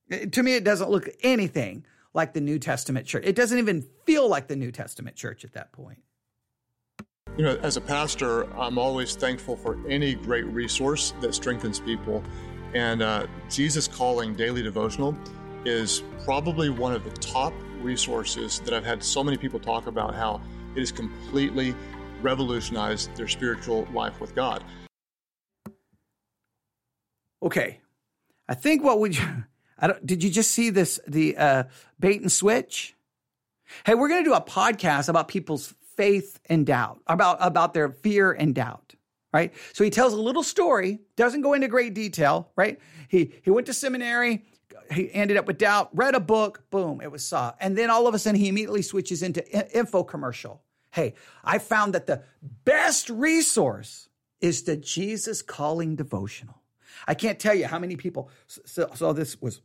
[0.08, 1.84] it, to me, it doesn't look anything
[2.14, 3.24] like the New Testament church.
[3.26, 5.98] It doesn't even feel like the New Testament church at that point.
[7.36, 12.22] You know, as a pastor, I'm always thankful for any great resource that strengthens people.
[12.72, 15.16] And uh, Jesus Calling Daily Devotional
[15.66, 17.52] is probably one of the top
[17.82, 20.40] resources that I've had so many people talk about how
[20.74, 21.74] it has completely
[22.22, 24.62] revolutionized their spiritual life with God.
[27.42, 27.80] Okay.
[28.48, 29.18] I think what we
[29.78, 31.64] I don't, did you just see this the uh,
[31.98, 32.94] bait and switch?
[33.84, 37.90] Hey, we're going to do a podcast about people's faith and doubt, about about their
[37.90, 38.94] fear and doubt,
[39.32, 39.52] right?
[39.72, 42.78] So he tells a little story, doesn't go into great detail, right?
[43.08, 44.44] He he went to seminary,
[44.92, 47.54] he ended up with doubt, read a book, boom, it was saw.
[47.60, 49.44] And then all of a sudden he immediately switches into
[49.76, 50.62] info commercial.
[50.92, 51.14] Hey,
[51.44, 52.22] I found that the
[52.64, 54.08] best resource
[54.40, 56.62] is the Jesus calling devotional.
[57.06, 59.60] I can't tell you how many people saw so this was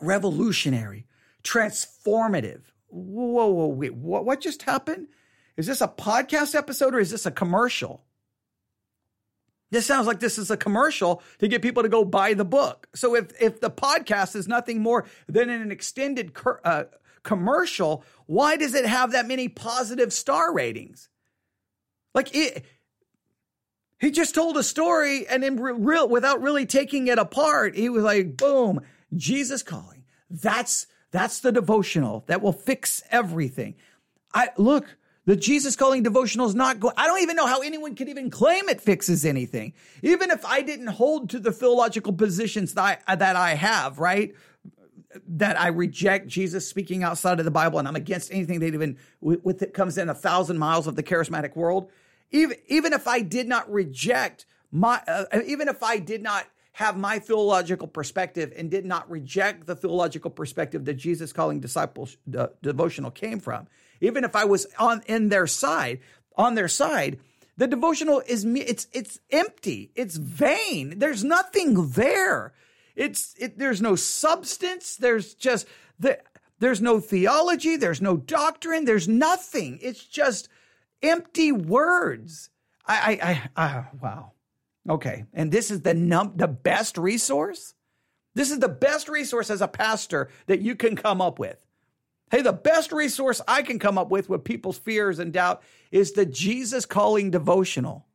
[0.00, 1.06] revolutionary,
[1.42, 2.62] transformative.
[2.88, 5.08] Whoa, whoa, wait, what, what just happened?
[5.56, 8.04] Is this a podcast episode or is this a commercial?
[9.72, 12.88] This sounds like this is a commercial to get people to go buy the book.
[12.94, 16.84] So if if the podcast is nothing more than an extended uh,
[17.22, 21.08] commercial, why does it have that many positive star ratings?
[22.14, 22.66] Like it,
[23.98, 28.04] he just told a story and then real without really taking it apart, he was
[28.04, 28.82] like, boom,
[29.14, 30.04] Jesus calling.
[30.28, 33.76] That's that's the devotional that will fix everything.
[34.34, 36.94] I look, the Jesus calling devotional is not going.
[36.96, 39.72] I don't even know how anyone could even claim it fixes anything.
[40.02, 44.34] Even if I didn't hold to the philological positions that I, that I have, right?
[45.28, 48.98] That I reject Jesus speaking outside of the Bible and I'm against anything that even
[49.20, 51.90] with, it comes in a thousand miles of the charismatic world.
[52.32, 56.96] Even, even if I did not reject my, uh, even if I did not have
[56.96, 62.46] my theological perspective and did not reject the theological perspective that Jesus calling disciples uh,
[62.62, 63.68] devotional came from,
[64.02, 66.00] even if I was on in their side,
[66.36, 67.18] on their side,
[67.56, 70.98] the devotional is it's it's empty, it's vain.
[70.98, 72.52] There's nothing there.
[72.96, 74.96] It's it, there's no substance.
[74.96, 75.66] There's just
[75.98, 76.18] the,
[76.58, 77.76] there's no theology.
[77.76, 78.84] There's no doctrine.
[78.84, 79.78] There's nothing.
[79.82, 80.48] It's just
[81.02, 82.50] empty words.
[82.86, 83.18] I
[83.56, 84.32] I, I uh, wow.
[84.88, 85.24] Okay.
[85.32, 87.74] And this is the num- the best resource?
[88.34, 91.64] This is the best resource as a pastor that you can come up with.
[92.32, 96.12] Hey, the best resource I can come up with with people's fears and doubt is
[96.12, 98.06] the Jesus calling devotional.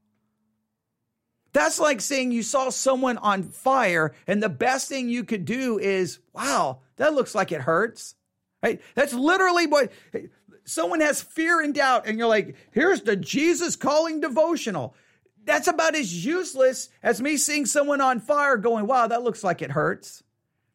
[1.53, 5.77] That's like saying you saw someone on fire and the best thing you could do
[5.77, 8.15] is, wow, that looks like it hurts.
[8.63, 8.81] Right?
[8.95, 9.91] That's literally what
[10.65, 14.95] someone has fear and doubt and you're like, here's the Jesus calling devotional.
[15.45, 19.61] That's about as useless as me seeing someone on fire going, wow, that looks like
[19.61, 20.23] it hurts.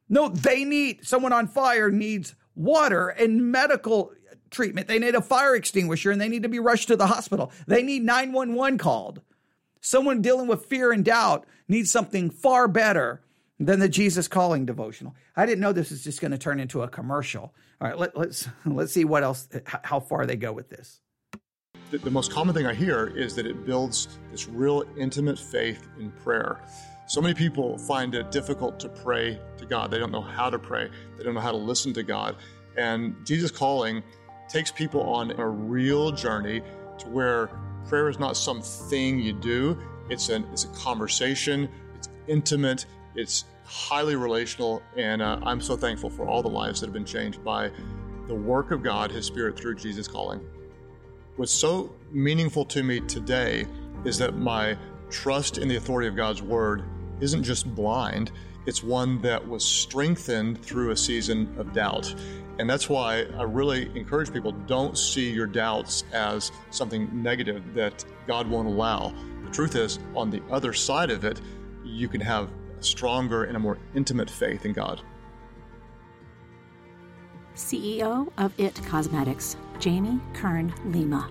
[0.09, 4.13] No, they need someone on fire needs water and medical
[4.51, 4.89] treatment.
[4.89, 7.53] They need a fire extinguisher and they need to be rushed to the hospital.
[7.67, 9.23] They need 911 called.
[9.81, 13.23] Someone dealing with fear and doubt needs something far better
[13.59, 15.15] than the Jesus calling devotional.
[15.37, 17.55] I didn't know this was just going to turn into a commercial.
[17.81, 21.01] All right, let, let's let's see what else how far they go with this
[21.93, 25.87] the, the most common thing I hear is that it builds this real intimate faith
[26.01, 26.59] in prayer.
[27.07, 29.91] So many people find it difficult to pray to God.
[29.91, 32.37] They don't know how to pray, they don't know how to listen to God.
[32.77, 34.03] And Jesus Calling
[34.49, 36.63] takes people on a real journey
[36.99, 37.51] to where
[37.89, 44.17] prayer is not something you do, it's, an, it's a conversation, it's intimate, it's highly
[44.17, 44.83] relational.
[44.97, 47.71] And uh, I'm so thankful for all the lives that have been changed by
[48.29, 50.41] the work of God, His Spirit, through Jesus Calling.
[51.37, 53.67] What's so meaningful to me today
[54.05, 54.77] is that my
[55.11, 56.85] trust in the authority of God's word
[57.21, 58.33] isn't just blind,
[58.67, 62.15] it's one that was strengthened through a season of doubt.
[62.59, 68.05] And that's why I really encourage people don't see your doubts as something negative that
[68.27, 69.13] God won't allow.
[69.45, 71.41] The truth is, on the other side of it,
[71.85, 75.01] you can have a stronger and a more intimate faith in God.
[77.55, 81.31] CEO of IT Cosmetics, Jamie Kern Lima.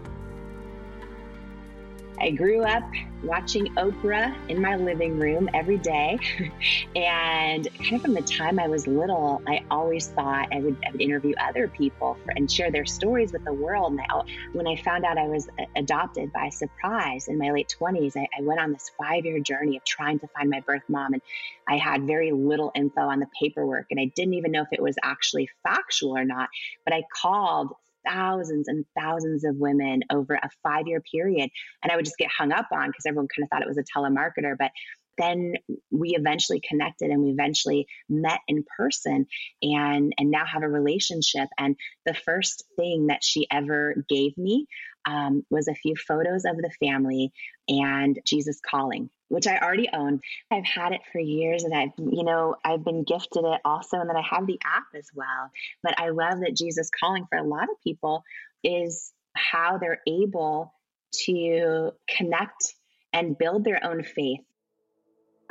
[2.21, 2.83] I grew up
[3.23, 6.19] watching Oprah in my living room every day.
[6.95, 10.91] and kind of from the time I was little, I always thought I would, I
[10.91, 13.93] would interview other people for, and share their stories with the world.
[13.93, 14.21] And I,
[14.53, 18.43] when I found out I was adopted by surprise in my late 20s, I, I
[18.43, 21.13] went on this five year journey of trying to find my birth mom.
[21.13, 21.23] And
[21.67, 24.81] I had very little info on the paperwork, and I didn't even know if it
[24.81, 26.49] was actually factual or not.
[26.85, 27.73] But I called
[28.05, 31.49] thousands and thousands of women over a five year period.
[31.83, 33.77] And I would just get hung up on because everyone kind of thought it was
[33.77, 34.55] a telemarketer.
[34.57, 34.71] But
[35.17, 35.53] then
[35.91, 39.27] we eventually connected and we eventually met in person
[39.61, 41.75] and and now have a relationship and
[42.05, 44.67] the first thing that she ever gave me
[45.05, 47.31] um, was a few photos of the family
[47.67, 50.19] and jesus calling which i already own
[50.51, 54.09] i've had it for years and i've you know i've been gifted it also and
[54.09, 55.49] then i have the app as well
[55.83, 58.23] but i love that jesus calling for a lot of people
[58.63, 60.73] is how they're able
[61.11, 62.75] to connect
[63.13, 64.41] and build their own faith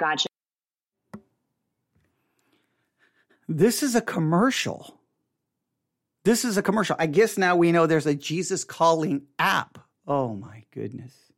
[0.00, 0.28] Gotcha.
[3.46, 4.98] This is a commercial.
[6.24, 6.96] This is a commercial.
[6.98, 9.78] I guess now we know there's a Jesus calling app.
[10.06, 11.29] Oh my goodness.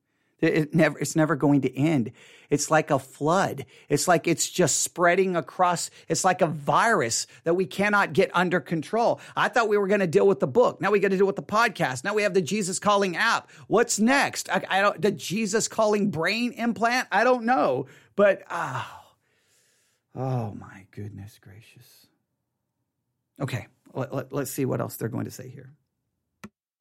[0.42, 2.10] It never, it's never going to end.
[2.50, 3.64] It's like a flood.
[3.88, 5.88] It's like it's just spreading across.
[6.08, 9.20] It's like a virus that we cannot get under control.
[9.36, 10.80] I thought we were going to deal with the book.
[10.80, 12.02] Now we got to deal with the podcast.
[12.02, 13.50] Now we have the Jesus Calling app.
[13.68, 14.50] What's next?
[14.50, 17.06] I, I don't, the Jesus Calling brain implant?
[17.12, 17.86] I don't know.
[18.16, 19.00] But, oh,
[20.16, 22.08] oh my goodness gracious.
[23.40, 25.72] Okay, let, let, let's see what else they're going to say here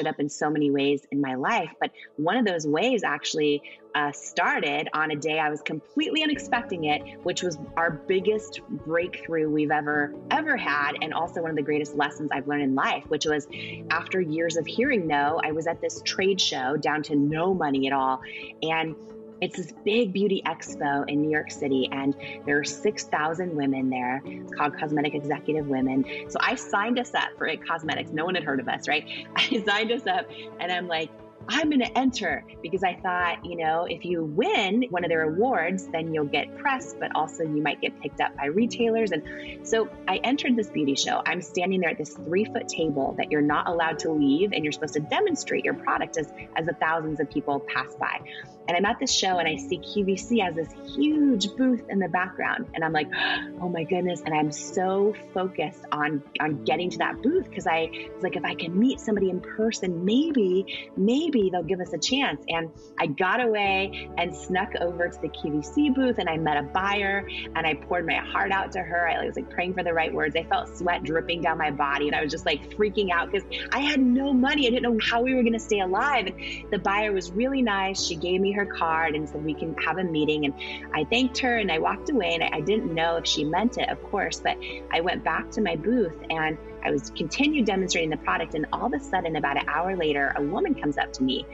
[0.08, 1.70] up in so many ways in my life.
[1.80, 3.62] But one of those ways actually
[3.94, 9.50] uh, started on a day I was completely unexpecting it, which was our biggest breakthrough
[9.50, 10.94] we've ever, ever had.
[11.02, 13.48] And also one of the greatest lessons I've learned in life, which was
[13.90, 17.88] after years of hearing no, I was at this trade show down to no money
[17.88, 18.22] at all.
[18.62, 18.96] And
[19.42, 22.16] It's this big beauty expo in New York City, and
[22.46, 24.22] there are 6,000 women there.
[24.56, 26.06] Called Cosmetic Executive Women.
[26.30, 28.12] So I signed us up for It Cosmetics.
[28.12, 29.06] No one had heard of us, right?
[29.36, 30.28] I signed us up,
[30.60, 31.10] and I'm like,
[31.48, 35.24] I'm going to enter because I thought, you know, if you win one of their
[35.24, 39.12] awards, then you'll get press, but also you might get picked up by retailers.
[39.12, 41.22] And so I entered this beauty show.
[41.26, 44.64] I'm standing there at this three foot table that you're not allowed to leave, and
[44.64, 48.22] you're supposed to demonstrate your product as, as the thousands of people pass by.
[48.68, 52.08] And I'm at this show and I see QVC as this huge booth in the
[52.08, 52.68] background.
[52.74, 53.10] And I'm like,
[53.62, 54.22] oh my goodness.
[54.26, 58.46] And I'm so focused on, on getting to that booth because I was like, if
[58.46, 62.44] I can meet somebody in person, maybe, maybe they'll give us a chance.
[62.48, 62.70] And
[63.00, 67.28] I got away and snuck over to the QVC booth and I met a buyer
[67.56, 69.08] and I poured my heart out to her.
[69.08, 70.36] I was like praying for the right words.
[70.36, 73.48] I felt sweat dripping down my body and I was just like freaking out because
[73.72, 74.68] I had no money.
[74.68, 76.28] I didn't know how we were going to stay alive.
[76.28, 78.04] And the buyer was really nice.
[78.04, 80.46] She gave me her card and said we can have a meeting.
[80.46, 80.54] And
[80.94, 82.34] I thanked her and I walked away.
[82.34, 84.58] And I, I didn't know if she meant it, of course, but
[84.92, 88.56] I went back to my booth and I was continued demonstrating the product.
[88.56, 91.46] And all of a sudden, about an hour later, a woman comes up to me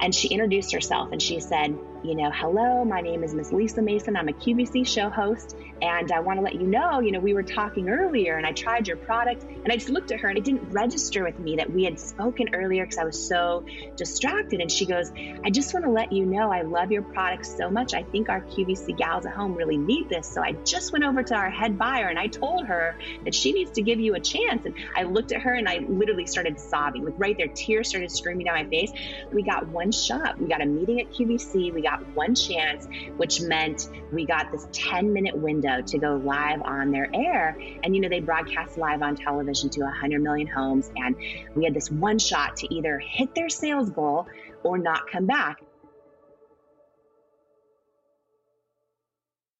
[0.00, 3.80] and she introduced herself and she said, you know, hello, my name is Miss Lisa
[3.80, 4.14] Mason.
[4.14, 5.56] I'm a QVC show host.
[5.80, 8.52] And I want to let you know, you know, we were talking earlier and I
[8.52, 11.56] tried your product and I just looked at her and it didn't register with me
[11.56, 14.60] that we had spoken earlier because I was so distracted.
[14.60, 15.10] And she goes,
[15.44, 17.92] I just want to let you know I love your product so much.
[17.92, 20.26] I think our QVC gals at home really need this.
[20.26, 23.52] So I just went over to our head buyer and I told her that she
[23.52, 24.64] needs to give you a chance.
[24.64, 27.04] And I looked at her and I literally started sobbing.
[27.04, 28.92] Like right there, tears started streaming down my face.
[29.32, 30.40] We got one shot.
[30.40, 31.74] We got a meeting at QVC.
[31.74, 32.86] We got got one chance,
[33.16, 37.56] which meant we got this 10 minute window to go live on their air.
[37.82, 40.90] And, you know, they broadcast live on television to 100 million homes.
[40.96, 41.16] And
[41.54, 44.26] we had this one shot to either hit their sales goal
[44.62, 45.58] or not come back.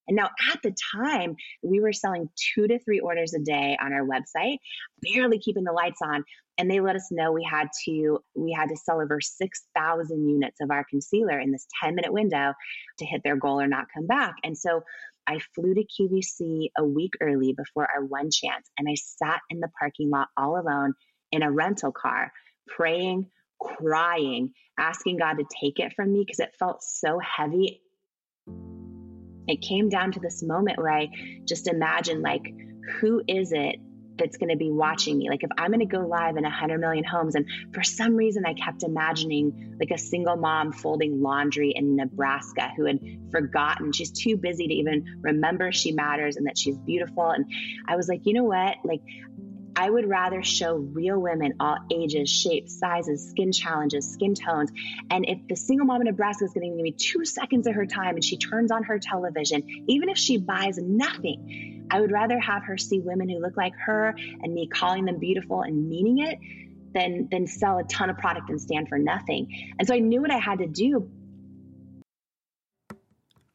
[0.07, 3.93] And now at the time, we were selling two to three orders a day on
[3.95, 4.59] our website,
[5.01, 6.25] barely keeping the lights on
[6.59, 10.61] and they let us know we had to we had to sell over 6000 units
[10.61, 12.53] of our concealer in this 10 minute window
[12.99, 14.35] to hit their goal or not come back.
[14.43, 14.83] And so
[15.27, 19.59] i flew to qvc a week early before our one chance and i sat in
[19.59, 20.93] the parking lot all alone
[21.33, 22.31] in a rental car
[22.69, 27.81] praying crying asking god to take it from me because it felt so heavy.
[29.47, 31.09] It came down to this moment where i
[31.47, 32.43] just imagined like
[33.01, 33.77] who is it
[34.19, 35.29] that's going to be watching me.
[35.29, 38.45] Like if I'm going to go live in 100 million homes, and for some reason
[38.47, 43.01] I kept imagining like a single mom folding laundry in Nebraska who had
[43.31, 43.93] forgotten.
[43.93, 47.31] She's too busy to even remember she matters and that she's beautiful.
[47.31, 47.47] And
[47.87, 48.77] I was like, you know what?
[48.85, 49.01] Like
[49.77, 54.71] I would rather show real women, all ages, shapes, sizes, skin challenges, skin tones.
[55.11, 57.75] And if the single mom in Nebraska is going to give me two seconds of
[57.75, 62.13] her time and she turns on her television, even if she buys nothing, I would
[62.13, 65.89] rather have her see women who look like her and me calling them beautiful and
[65.89, 66.39] meaning it
[66.95, 69.75] than, than sell a ton of product and stand for nothing.
[69.79, 71.11] And so I knew what I had to do.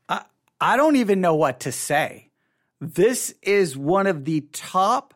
[0.09, 0.25] I,
[0.59, 2.29] I don't even know what to say.
[2.81, 5.13] This is one of the top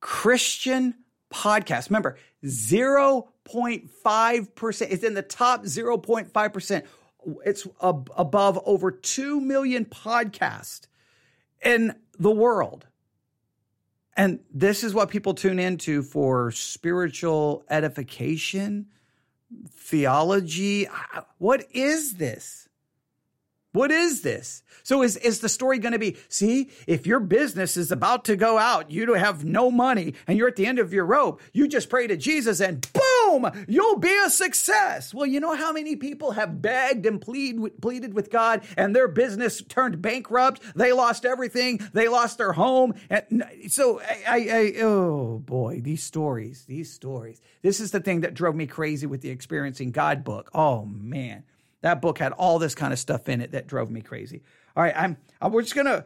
[0.00, 0.94] Christian
[1.32, 1.90] podcast.
[1.90, 4.86] Remember, 0.5%.
[4.90, 6.82] It's in the top 0.5%.
[7.44, 10.86] It's ab- above over 2 million podcasts
[11.62, 12.86] in the world.
[14.16, 18.86] And this is what people tune into for spiritual edification,
[19.70, 20.88] theology.
[21.38, 22.67] What is this?
[23.72, 24.62] What is this?
[24.82, 28.36] So is, is the story going to be, see, if your business is about to
[28.36, 31.68] go out, you have no money and you're at the end of your rope, you
[31.68, 35.12] just pray to Jesus and boom, you'll be a success.
[35.12, 39.08] Well, you know how many people have begged and plead, pleaded with God and their
[39.08, 40.62] business turned bankrupt?
[40.74, 41.80] They lost everything.
[41.92, 42.94] They lost their home.
[43.10, 47.42] And so I, I, I oh boy, these stories, these stories.
[47.60, 50.50] This is the thing that drove me crazy with the Experiencing God book.
[50.54, 51.44] Oh man.
[51.82, 54.42] That book had all this kind of stuff in it that drove me crazy.
[54.76, 56.04] All right, I'm, I'm we're just gonna.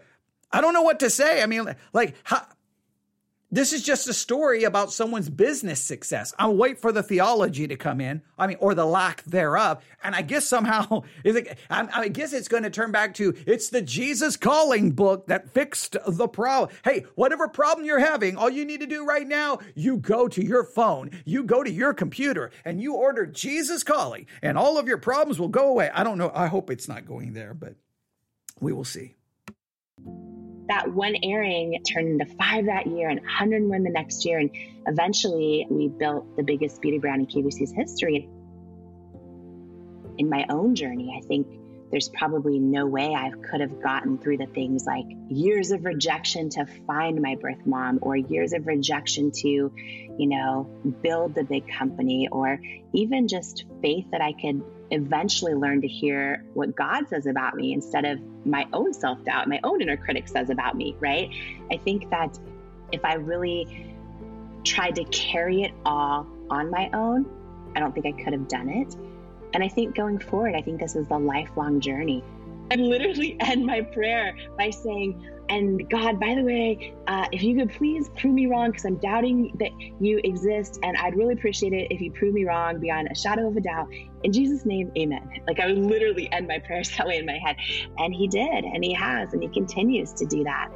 [0.51, 1.43] I don't know what to say.
[1.43, 2.47] I mean, like, how,
[3.53, 6.33] this is just a story about someone's business success.
[6.39, 8.23] I'll wait for the theology to come in.
[8.39, 9.85] I mean, or the lack thereof.
[10.03, 11.03] And I guess somehow,
[11.71, 15.99] I guess it's going to turn back to it's the Jesus calling book that fixed
[16.07, 16.75] the problem.
[16.83, 20.43] Hey, whatever problem you're having, all you need to do right now, you go to
[20.43, 24.89] your phone, you go to your computer, and you order Jesus calling, and all of
[24.89, 25.91] your problems will go away.
[25.93, 26.33] I don't know.
[26.35, 27.75] I hope it's not going there, but
[28.61, 29.15] we will see
[30.69, 34.39] that one airing turned into five that year and 101 the next year.
[34.39, 34.51] And
[34.87, 38.29] eventually we built the biggest beauty brand in QVC's history.
[40.19, 41.47] in my own journey, I think
[41.91, 46.49] there's probably no way I could have gotten through the things like years of rejection
[46.51, 50.71] to find my birth mom, or years of rejection to, you know,
[51.03, 52.59] build the big company, or
[52.95, 54.63] even just faith that I could
[54.93, 59.49] eventually learn to hear what God says about me instead of my own self doubt,
[59.49, 61.31] my own inner critic says about me, right?
[61.71, 62.39] I think that
[62.93, 63.95] if I really
[64.65, 67.27] tried to carry it all on my own,
[67.75, 68.95] I don't think I could have done it.
[69.55, 72.23] And I think going forward, I think this is a lifelong journey.
[72.73, 77.55] I literally end my prayer by saying, and God, by the way, uh, if you
[77.55, 79.71] could please prove me wrong, because I'm doubting that
[80.01, 83.49] you exist, and I'd really appreciate it if you prove me wrong beyond a shadow
[83.49, 83.89] of a doubt.
[84.25, 85.29] In Jesus' name, amen.
[85.47, 87.57] Like I would literally end my prayers that way in my head.
[87.99, 90.69] And He did, and He has, and He continues to do that.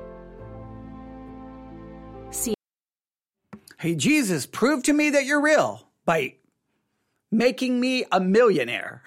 [2.30, 2.54] See.
[3.78, 6.34] Hey, Jesus, prove to me that you're real by
[7.30, 9.02] making me a millionaire,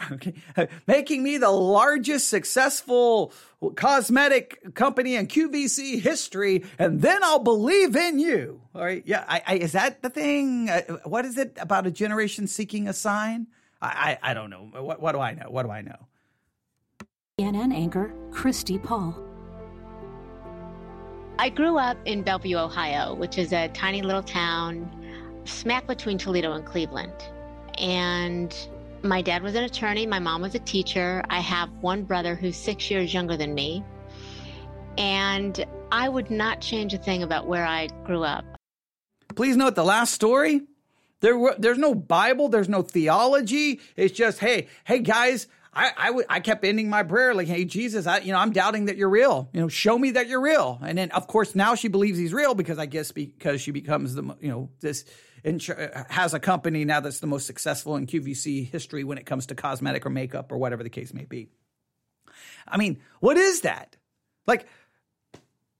[0.87, 3.33] making me the largest successful
[3.75, 8.61] cosmetic company in QVC history, and then I'll believe in you.
[8.75, 9.03] All right.
[9.05, 9.25] Yeah.
[9.27, 10.69] I, I, is that the thing?
[10.69, 13.47] Uh, what is it about a generation seeking a sign?
[13.81, 14.69] I, I, I don't know.
[14.73, 15.49] What, what do I know?
[15.49, 16.07] What do I know?
[17.39, 19.17] CNN anchor Christi Paul.
[21.39, 24.91] I grew up in Bellevue, Ohio, which is a tiny little town
[25.45, 27.13] smack between Toledo and Cleveland.
[27.77, 28.55] And
[29.03, 31.23] my dad was an attorney, my mom was a teacher.
[31.29, 33.83] I have one brother who's six years younger than me.
[34.97, 38.43] And I would not change a thing about where I grew up.
[39.35, 40.61] Please note the last story.
[41.21, 43.79] There were, there's no Bible, there's no theology.
[43.95, 47.65] It's just, hey, hey guys, I, I, w- I kept ending my prayer like, hey,
[47.65, 49.49] Jesus, I, you know, I'm doubting that you're real.
[49.53, 50.79] You know, show me that you're real.
[50.81, 54.15] And then, of course, now she believes he's real because I guess because she becomes
[54.15, 55.05] the, you know, this
[56.09, 59.55] has a company now that's the most successful in QVC history when it comes to
[59.55, 61.49] cosmetic or makeup or whatever the case may be.
[62.67, 63.97] I mean, what is that?
[64.45, 64.67] Like,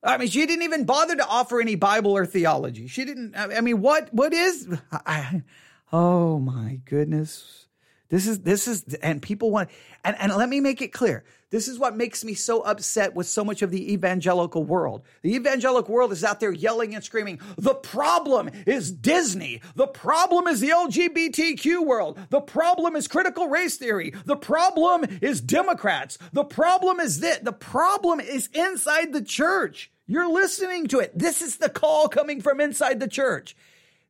[0.03, 2.88] I mean, she didn't even bother to offer any Bible or theology.
[2.88, 3.36] She didn't.
[3.36, 4.14] I mean, what?
[4.14, 4.68] What is?
[4.91, 5.43] I,
[5.91, 7.68] oh my goodness!
[8.10, 9.70] This is this is, and people want.
[10.03, 13.28] And and let me make it clear: this is what makes me so upset with
[13.28, 15.04] so much of the evangelical world.
[15.24, 19.62] The evangelical world is out there yelling and screaming, the problem is Disney.
[19.76, 22.20] The problem is the LGBTQ world.
[22.30, 24.14] The problem is critical race theory.
[24.26, 26.18] The problem is Democrats.
[26.34, 27.39] The problem is this.
[27.39, 29.91] The problem is inside the church.
[30.06, 31.18] You're listening to it.
[31.18, 33.56] This is the call coming from inside the church.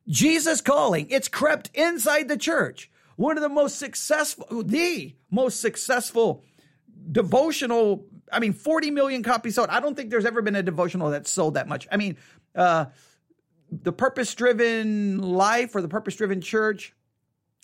[0.08, 1.06] Jesus calling.
[1.10, 2.90] It's crept inside the church.
[3.16, 6.42] One of the most successful, the most successful
[7.10, 9.70] devotional I mean, 40 million copies sold.
[9.70, 11.88] I don't think there's ever been a devotional that sold that much.
[11.90, 12.16] I mean,
[12.54, 12.86] uh,
[13.70, 16.94] the purpose driven life or the purpose driven church,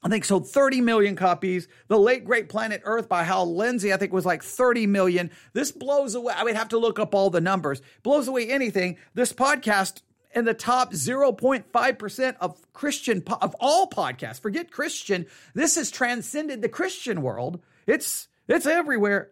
[0.02, 1.68] I think sold 30 million copies.
[1.88, 5.30] The late great planet Earth by Hal Lindsey, I think was like 30 million.
[5.52, 6.34] This blows away.
[6.36, 7.80] I would have to look up all the numbers.
[8.02, 8.98] Blows away anything.
[9.14, 10.02] This podcast
[10.34, 14.40] in the top 0.5% of Christian, of all podcasts.
[14.40, 15.26] Forget Christian.
[15.54, 17.62] This has transcended the Christian world.
[17.86, 19.30] It's, it's everywhere.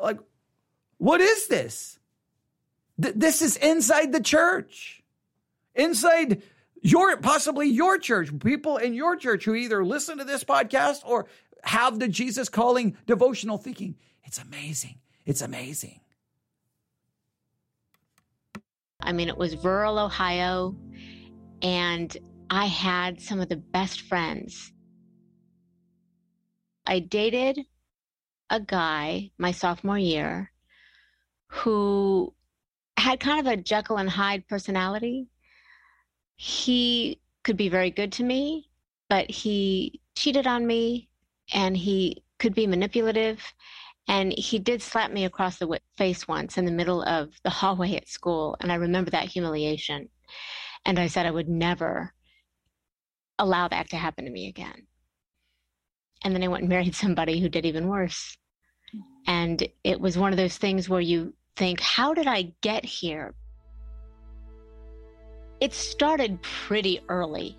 [0.00, 0.18] Like,
[0.98, 1.98] what is this?
[3.00, 5.02] Th- this is inside the church,
[5.74, 6.42] inside
[6.82, 11.26] your possibly your church, people in your church who either listen to this podcast or
[11.62, 13.96] have the Jesus calling devotional thinking.
[14.24, 14.96] It's amazing.
[15.24, 16.00] It's amazing.
[19.00, 20.76] I mean, it was rural Ohio,
[21.60, 22.16] and
[22.50, 24.72] I had some of the best friends.
[26.86, 27.60] I dated
[28.50, 30.50] a guy my sophomore year
[31.48, 32.34] who
[32.96, 35.28] had kind of a Jekyll and Hyde personality.
[36.36, 38.70] He could be very good to me,
[39.08, 41.08] but he cheated on me
[41.52, 43.40] and he could be manipulative.
[44.08, 47.96] And he did slap me across the face once in the middle of the hallway
[47.96, 48.56] at school.
[48.60, 50.08] And I remember that humiliation.
[50.84, 52.12] And I said I would never
[53.38, 54.86] allow that to happen to me again.
[56.24, 58.36] And then I went and married somebody who did even worse.
[59.26, 63.34] And it was one of those things where you think, how did I get here?
[65.60, 67.58] It started pretty early.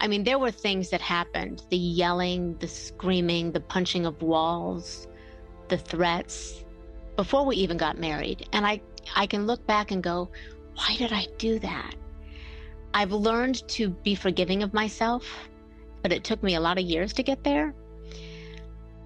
[0.00, 5.06] I mean, there were things that happened the yelling, the screaming, the punching of walls,
[5.68, 6.64] the threats
[7.16, 8.48] before we even got married.
[8.52, 8.80] And I,
[9.14, 10.30] I can look back and go,
[10.74, 11.94] why did I do that?
[12.92, 15.24] I've learned to be forgiving of myself,
[16.04, 17.74] but it took me a lot of years to get there.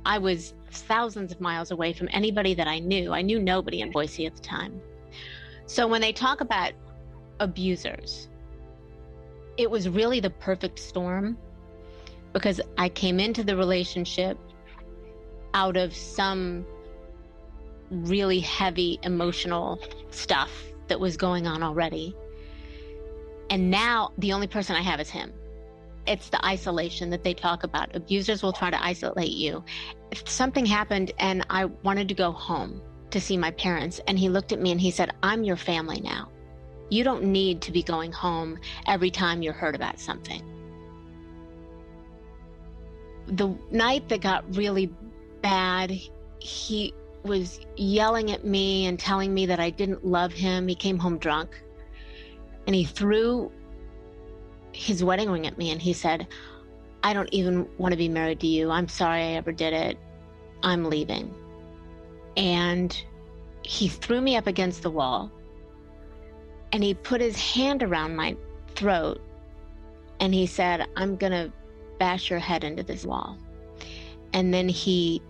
[0.05, 3.13] I was thousands of miles away from anybody that I knew.
[3.13, 4.83] I knew nobody in Boise at the time.
[5.67, 6.73] So when they talk about
[7.39, 8.29] abusers,
[9.57, 11.39] it was really the perfect storm
[12.33, 14.37] because I came into the relationship
[15.55, 16.67] out of some
[17.93, 19.79] really heavy emotional
[20.11, 20.51] stuff
[20.89, 22.17] that was going on already.
[23.51, 25.33] And now the only person I have is him.
[26.09, 27.95] It's the isolation that they talk about.
[27.95, 29.63] Abusers will try to isolate you.
[30.11, 32.81] If something happened and I wanted to go home
[33.11, 36.01] to see my parents, and he looked at me and he said, I'm your family
[36.01, 36.31] now.
[36.91, 40.43] You don't need to be going home every time you're hurt about something.
[43.27, 44.91] The night that got really
[45.43, 45.93] bad,
[46.39, 50.69] he was yelling at me and telling me that I didn't love him.
[50.69, 51.63] He came home drunk
[52.67, 53.53] and he threw
[54.79, 56.29] his wedding ring at me and he said,
[57.03, 58.71] I don't even want to be married to you.
[58.71, 59.99] I'm sorry I ever did it.
[60.63, 61.35] I'm leaving.
[62.37, 62.97] And
[63.63, 65.33] he threw me up against the wall
[66.73, 68.37] and he put his hand around my
[68.77, 69.21] throat
[70.21, 71.53] and he said, I'm going to
[71.99, 73.37] bash your head into this wall.
[74.33, 75.21] And then he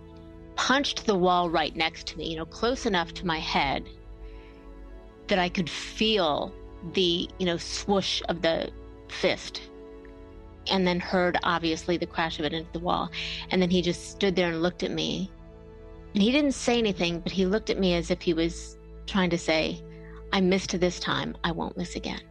[0.55, 3.87] punched the wall right next to me, you know, close enough to my head
[5.27, 6.53] that I could feel
[6.93, 8.69] the, you know, swoosh of the
[9.11, 9.61] fist.
[10.71, 13.09] And then heard, obviously, the crash of it into the wall.
[13.49, 15.31] And then he just stood there and looked at me.
[16.13, 19.29] And he didn't say anything, but he looked at me as if he was trying
[19.31, 19.81] to say,
[20.31, 21.35] I missed this time.
[21.43, 22.21] I won't miss again.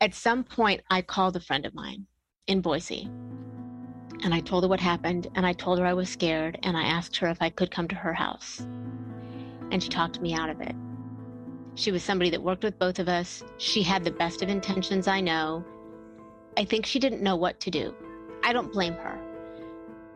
[0.00, 2.06] At some point, I called a friend of mine
[2.46, 3.10] in Boise
[4.24, 6.84] and I told her what happened, and I told her I was scared, and I
[6.84, 8.60] asked her if I could come to her house.
[9.70, 10.74] And she talked me out of it.
[11.76, 13.42] She was somebody that worked with both of us.
[13.58, 15.64] She had the best of intentions, I know.
[16.56, 17.94] I think she didn't know what to do.
[18.44, 19.18] I don't blame her.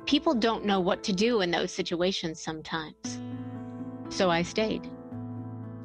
[0.07, 3.21] People don't know what to do in those situations sometimes.
[4.09, 4.89] So I stayed.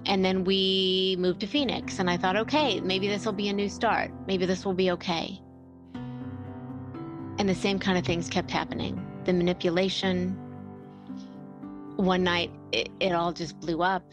[0.06, 3.54] And then we moved to Phoenix, and I thought, okay, maybe this will be a
[3.54, 4.12] new start.
[4.28, 5.42] Maybe this will be okay.
[7.40, 10.38] And the same kind of things kept happening the manipulation.
[11.96, 14.04] One night, it, it all just blew up,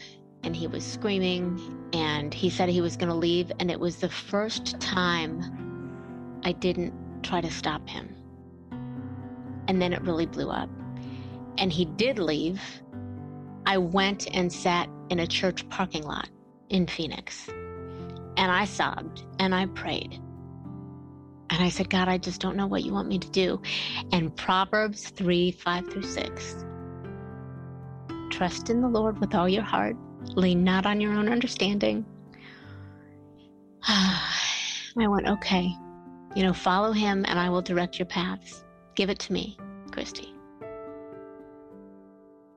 [0.43, 3.51] and he was screaming, and he said he was going to leave.
[3.59, 8.15] And it was the first time I didn't try to stop him.
[9.67, 10.69] And then it really blew up.
[11.57, 12.61] And he did leave.
[13.65, 16.29] I went and sat in a church parking lot
[16.69, 17.47] in Phoenix.
[17.47, 20.19] And I sobbed and I prayed.
[21.51, 23.61] And I said, God, I just don't know what you want me to do.
[24.13, 26.65] And Proverbs 3 5 through 6.
[28.31, 29.97] Trust in the Lord with all your heart,
[30.35, 32.05] lean not on your own understanding.
[33.87, 34.27] I
[34.95, 35.73] went, okay.
[36.35, 38.63] You know, follow him and I will direct your paths.
[38.95, 39.57] Give it to me,
[39.91, 40.33] Christy.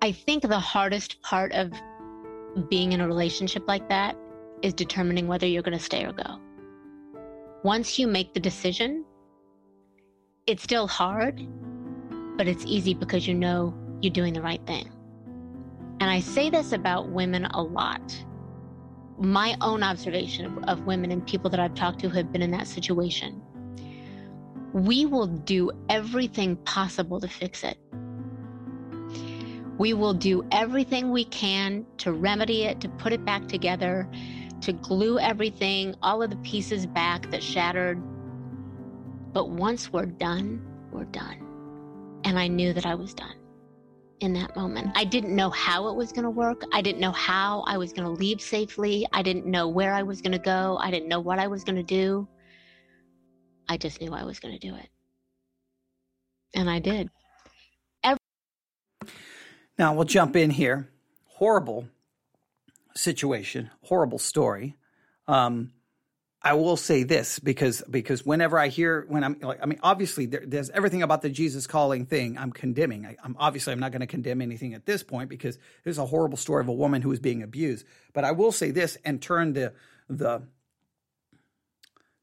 [0.02, 1.72] I think the hardest part of
[2.68, 4.16] being in a relationship like that
[4.62, 6.40] is determining whether you're going to stay or go
[7.64, 9.04] once you make the decision,
[10.46, 11.40] it's still hard,
[12.36, 14.88] but it's easy because you know you're doing the right thing.
[16.00, 18.24] And I say this about women a lot.
[19.18, 22.42] My own observation of, of women and people that I've talked to who have been
[22.42, 23.40] in that situation.
[24.72, 27.78] We will do everything possible to fix it.
[29.78, 34.08] We will do everything we can to remedy it, to put it back together,
[34.62, 38.02] to glue everything, all of the pieces back that shattered.
[39.32, 41.38] But once we're done, we're done.
[42.24, 43.34] And I knew that I was done
[44.20, 44.90] in that moment.
[44.94, 46.62] I didn't know how it was going to work.
[46.72, 49.06] I didn't know how I was going to leave safely.
[49.12, 50.78] I didn't know where I was going to go.
[50.80, 52.26] I didn't know what I was going to do.
[53.68, 54.88] I just knew I was going to do it.
[56.54, 57.10] And I did.
[58.02, 58.18] Every-
[59.78, 60.88] now we'll jump in here.
[61.26, 61.88] Horrible
[62.96, 64.76] situation, horrible story.
[65.26, 65.72] Um,
[66.46, 70.26] I will say this because because whenever I hear when I'm like I mean obviously
[70.26, 73.06] there, there's everything about the Jesus calling thing I'm condemning.
[73.06, 76.04] I, am obviously I'm not going to condemn anything at this point because there's a
[76.04, 77.86] horrible story of a woman who is being abused.
[78.12, 79.72] But I will say this and turn the
[80.08, 80.42] the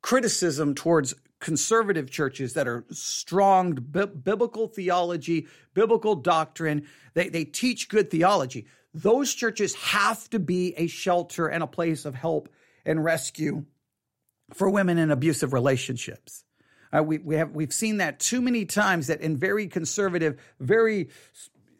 [0.03, 6.88] criticism towards conservative churches that are strong biblical theology, biblical doctrine.
[7.15, 12.05] They they teach good theology those churches have to be a shelter and a place
[12.05, 12.49] of help
[12.86, 13.65] and rescue
[14.53, 16.43] for women in abusive relationships.
[16.93, 21.09] Uh, we, we have we've seen that too many times that in very conservative, very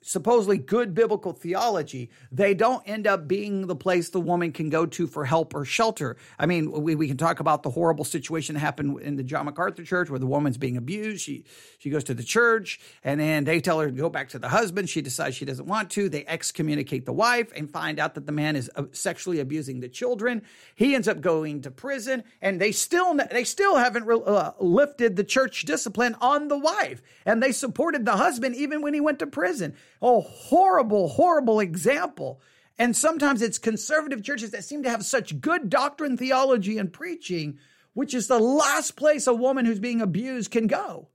[0.02, 4.86] supposedly good biblical theology, they don't end up being the place the woman can go
[4.86, 6.18] to for help or shelter.
[6.40, 9.46] I mean, we, we can talk about the horrible situation that happened in the John
[9.46, 11.24] MacArthur church where the woman's being abused.
[11.24, 11.46] She
[11.78, 14.50] she goes to the church and then they tell her to go back to the
[14.50, 14.90] husband.
[14.90, 16.10] She decides she doesn't want to.
[16.10, 19.90] They excommunicate the wife and find out that the man is uh, sexually abusing the
[19.90, 20.42] children.
[20.76, 25.24] He ends up going to prison and they still they still haven't uh, lifted the
[25.24, 29.28] church discipline on the wife and they supported the husband even when he went to
[29.28, 29.76] prison.
[30.02, 32.42] Oh, horrible, horrible example.
[32.80, 37.60] And sometimes it's conservative churches that seem to have such good doctrine, theology, and preaching,
[37.94, 41.10] which is the last place a woman who's being abused can go.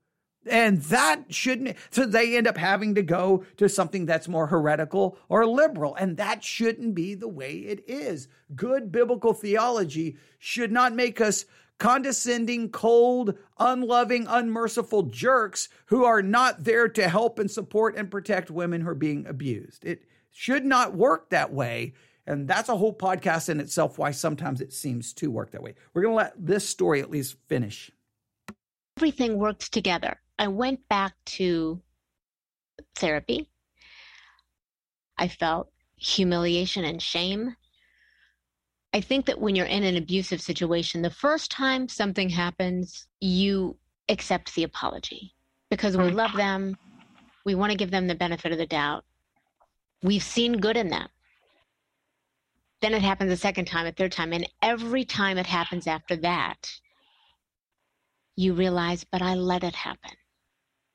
[0.49, 5.19] And that shouldn't, so they end up having to go to something that's more heretical
[5.29, 5.97] or liberal.
[5.97, 8.29] And that shouldn't be the way it is.
[8.55, 11.47] Good biblical theology should not make us
[11.79, 18.51] condescending, cold, unloving, unmerciful jerks who are not there to help and support and protect
[18.51, 19.85] women who are being abused.
[19.85, 21.95] It should not work that way.
[22.27, 25.75] And that's a whole podcast in itself why sometimes it seems to work that way.
[25.95, 27.91] We're going to let this story at least finish.
[28.97, 30.21] Everything worked together.
[30.39, 31.81] I went back to
[32.97, 33.49] therapy.
[35.19, 37.55] I felt humiliation and shame
[38.93, 43.77] I think that when you're in an abusive situation, the first time something happens, you
[44.09, 45.35] accept the apology
[45.71, 46.39] because we love mm-hmm.
[46.39, 46.77] them.
[47.45, 49.05] We want to give them the benefit of the doubt.
[50.03, 51.09] We've seen good in them.
[52.81, 54.33] Then it happens a second time, a third time.
[54.33, 56.71] And every time it happens after that,
[58.37, 60.13] you realize, but I let it happen.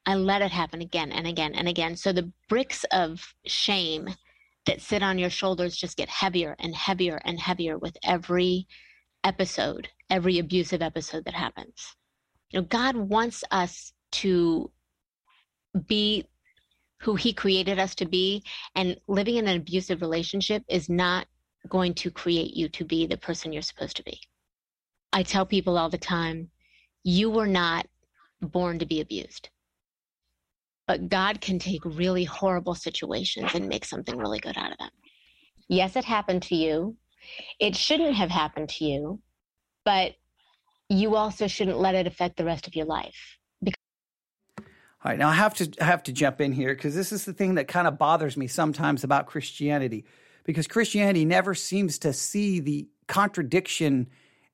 [0.06, 1.96] I let it happen again and again and again.
[1.96, 4.10] So the bricks of shame
[4.66, 8.68] that sit on your shoulders just get heavier and heavier and heavier with every
[9.24, 11.96] episode, every abusive episode that happens.
[12.52, 14.72] You know, God wants us to
[15.88, 16.26] be
[17.02, 18.44] who he created us to be
[18.76, 21.28] and living in an abusive relationship is not
[21.68, 24.20] going to create you to be the person you're supposed to be.
[25.14, 26.50] I tell people all the time,
[27.04, 27.88] you were not
[28.42, 29.50] born to be abused
[30.92, 34.90] but God can take really horrible situations and make something really good out of them.
[35.70, 36.98] Yes, it happened to you.
[37.62, 39.22] It shouldn't have happened to you,
[39.86, 40.16] but
[40.90, 43.38] you also shouldn't let it affect the rest of your life.
[43.64, 44.66] All
[45.06, 47.32] right, now I have to I have to jump in here because this is the
[47.32, 50.04] thing that kind of bothers me sometimes about Christianity,
[50.44, 54.10] because Christianity never seems to see the contradiction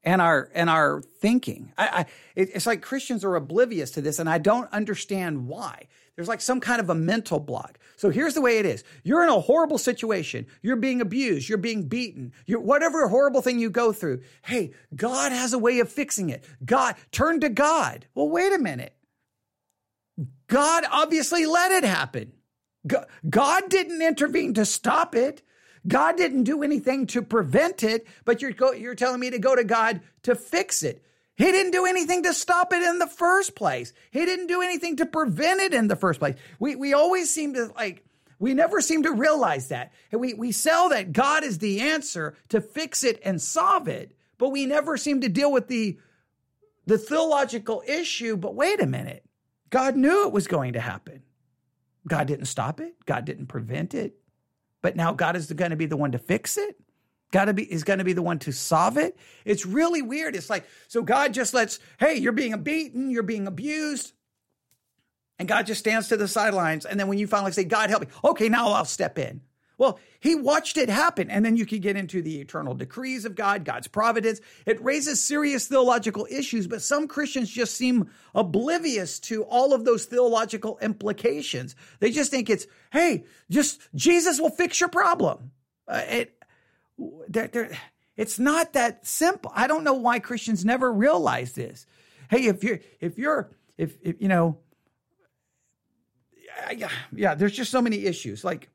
[0.07, 1.73] and our and our thinking.
[1.77, 2.05] I, I
[2.35, 5.87] it's like Christians are oblivious to this, and I don't understand why.
[6.15, 7.77] There's like some kind of a mental block.
[7.97, 8.85] So here's the way it is.
[9.03, 10.47] You're in a horrible situation.
[10.61, 11.49] You're being abused.
[11.49, 12.31] You're being beaten.
[12.45, 14.21] You're whatever horrible thing you go through.
[14.43, 16.45] Hey, God has a way of fixing it.
[16.65, 18.07] God, turn to God.
[18.15, 18.95] Well, wait a minute.
[20.47, 22.31] God obviously let it happen.
[23.29, 25.41] God didn't intervene to stop it.
[25.87, 29.55] God didn't do anything to prevent it, but you're, go, you're telling me to go
[29.55, 31.03] to God to fix it.
[31.35, 33.93] He didn't do anything to stop it in the first place.
[34.11, 36.35] He didn't do anything to prevent it in the first place.
[36.59, 38.03] We, we always seem to like,
[38.39, 39.93] we never seem to realize that.
[40.11, 44.49] We, we sell that God is the answer to fix it and solve it, but
[44.49, 45.97] we never seem to deal with the,
[46.85, 48.35] the theological issue.
[48.35, 49.23] But wait a minute.
[49.69, 51.23] God knew it was going to happen.
[52.07, 52.95] God didn't stop it.
[53.05, 54.17] God didn't prevent it.
[54.81, 56.79] But now God is going to be the one to fix it?
[57.31, 59.17] Gotta be is going to be the one to solve it?
[59.43, 60.35] It's really weird.
[60.35, 64.13] It's like so god just lets hey you're being beaten you're being abused.
[65.39, 68.03] And god just stands to the sidelines and then when you finally say god help
[68.03, 69.41] me okay now i'll step in
[69.77, 73.35] well he watched it happen and then you can get into the eternal decrees of
[73.35, 79.43] god god's providence it raises serious theological issues but some christians just seem oblivious to
[79.43, 84.89] all of those theological implications they just think it's hey just jesus will fix your
[84.89, 85.51] problem
[85.87, 86.43] uh, it,
[87.29, 87.77] they're, they're,
[88.15, 89.51] it's not that simple.
[89.55, 91.85] I don't know why Christians never realize this.
[92.29, 94.57] Hey, if you're, if you're, if, if you know,
[96.75, 98.43] yeah, yeah, there's just so many issues.
[98.43, 98.69] Like,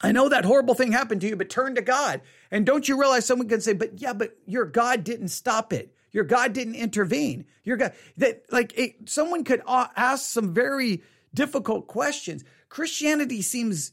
[0.00, 2.20] I know that horrible thing happened to you, but turn to God.
[2.50, 5.92] And don't you realize someone could say, but yeah, but your God didn't stop it.
[6.12, 7.44] Your God didn't intervene.
[7.64, 11.02] Your God, that like it, someone could ask some very
[11.34, 12.44] difficult questions.
[12.68, 13.92] Christianity seems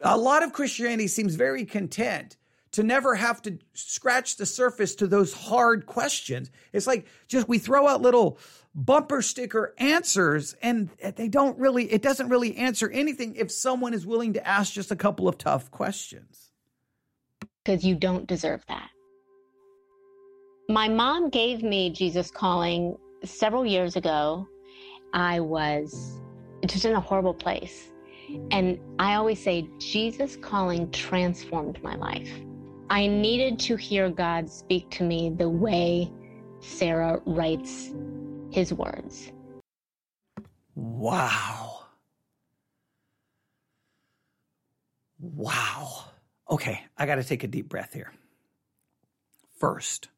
[0.00, 2.36] a lot of Christianity seems very content
[2.72, 6.50] to never have to scratch the surface to those hard questions.
[6.72, 8.38] It's like just we throw out little
[8.76, 14.06] bumper sticker answers and they don't really, it doesn't really answer anything if someone is
[14.06, 16.52] willing to ask just a couple of tough questions.
[17.64, 18.90] Because you don't deserve that.
[20.68, 24.46] My mom gave me Jesus Calling several years ago.
[25.14, 26.20] I was
[26.66, 27.90] just in a horrible place
[28.50, 32.30] And I always say, Jesus calling transformed my life.
[32.90, 36.10] I needed to hear God speak to me the way
[36.60, 37.92] Sarah writes
[38.56, 39.30] his words.
[40.74, 41.84] Wow.
[45.20, 46.04] Wow.
[46.50, 48.14] Okay, I got to take a deep breath here.
[49.58, 50.08] First,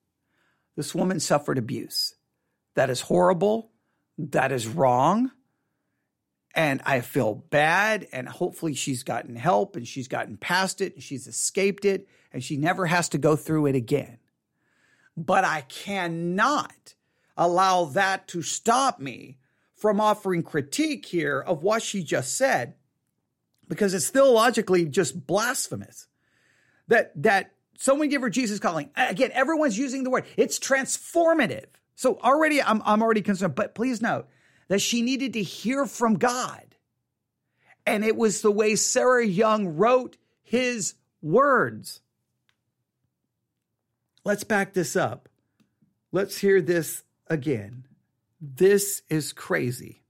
[0.77, 2.15] this woman suffered abuse.
[2.77, 3.73] That is horrible.
[4.19, 5.33] That is wrong.
[6.55, 8.07] And I feel bad.
[8.13, 12.45] And hopefully, she's gotten help and she's gotten past it and she's escaped it and
[12.45, 14.19] she never has to go through it again.
[15.17, 16.95] But I cannot
[17.39, 19.39] allow that to stop me
[19.77, 22.75] from offering critique here of what she just said
[23.69, 26.09] because it's theologically just blasphemous
[26.89, 28.91] that that someone give her Jesus calling.
[28.97, 30.27] Again everyone's using the word.
[30.37, 31.67] It's transformative.
[31.95, 34.27] So already I'm, I'm already concerned but please note
[34.67, 36.75] that she needed to hear from God.
[37.87, 42.01] And it was the way Sarah Young wrote his words.
[44.25, 45.29] Let's back this up.
[46.11, 47.85] Let's hear this again
[48.41, 50.03] this is crazy.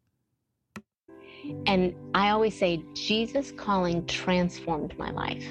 [1.67, 5.45] And I always say, Jesus calling transformed my life.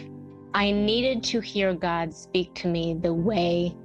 [0.54, 3.76] I needed to hear God speak to me the way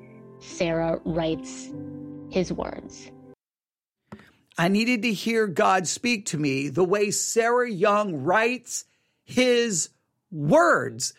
[0.40, 1.70] Sarah writes
[2.30, 3.10] his words.
[4.58, 8.84] I needed to hear God speak to me the way Sarah Young writes
[9.24, 9.88] his
[10.30, 11.14] words.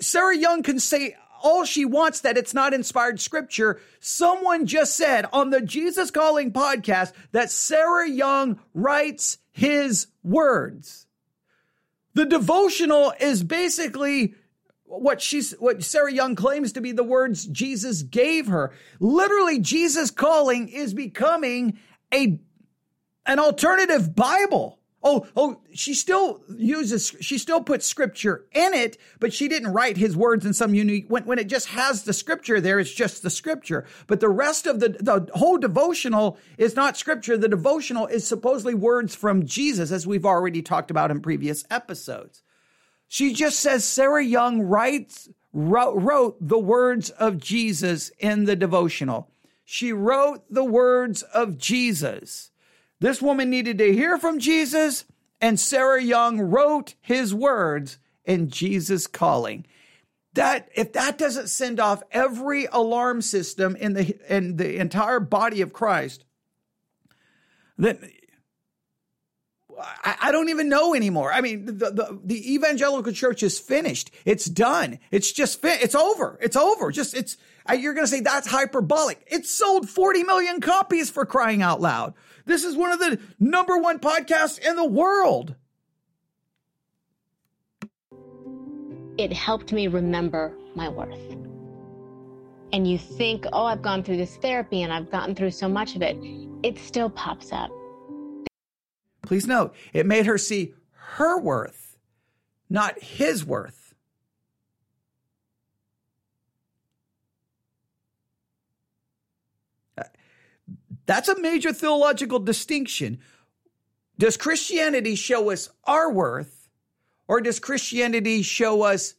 [0.00, 3.80] Sarah Young can say all she wants that it's not inspired scripture.
[4.00, 11.06] Someone just said on the Jesus Calling podcast that Sarah Young writes his words.
[12.14, 14.34] The devotional is basically
[14.84, 18.72] what she's what Sarah Young claims to be the words Jesus gave her.
[18.98, 21.78] Literally Jesus Calling is becoming
[22.12, 22.40] a
[23.26, 24.77] an alternative Bible.
[25.00, 29.96] Oh, oh, she still uses, she still puts scripture in it, but she didn't write
[29.96, 33.22] his words in some unique, when, when it just has the scripture there, it's just
[33.22, 33.86] the scripture.
[34.08, 37.38] But the rest of the, the whole devotional is not scripture.
[37.38, 42.42] The devotional is supposedly words from Jesus, as we've already talked about in previous episodes.
[43.06, 49.30] She just says Sarah Young writes, wrote, wrote the words of Jesus in the devotional.
[49.64, 52.50] She wrote the words of Jesus.
[53.00, 55.04] This woman needed to hear from Jesus,
[55.40, 59.66] and Sarah Young wrote his words in Jesus calling.
[60.34, 65.60] That if that doesn't send off every alarm system in the in the entire body
[65.62, 66.24] of Christ,
[67.76, 68.10] then
[69.80, 71.32] I, I don't even know anymore.
[71.32, 74.10] I mean, the, the, the evangelical church is finished.
[74.24, 74.98] It's done.
[75.10, 75.82] It's just fit.
[75.82, 76.38] It's over.
[76.40, 76.90] It's over.
[76.90, 77.36] Just it's.
[77.70, 79.26] You're going to say that's hyperbolic.
[79.26, 82.14] It sold 40 million copies for crying out loud.
[82.46, 85.54] This is one of the number one podcasts in the world.
[89.18, 91.20] It helped me remember my worth.
[92.72, 95.94] And you think, oh, I've gone through this therapy and I've gotten through so much
[95.96, 96.16] of it.
[96.62, 97.70] It still pops up.
[99.28, 101.98] Please note, it made her see her worth,
[102.70, 103.92] not his worth.
[109.98, 110.04] Uh,
[111.04, 113.18] that's a major theological distinction.
[114.18, 116.70] Does Christianity show us our worth,
[117.28, 119.12] or does Christianity show us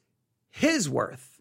[0.50, 1.40] his worth?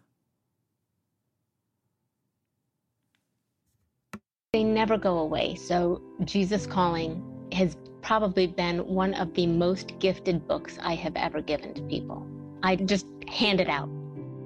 [4.53, 5.55] They never go away.
[5.55, 11.41] So, Jesus Calling has probably been one of the most gifted books I have ever
[11.41, 12.25] given to people.
[12.63, 13.89] I just hand it out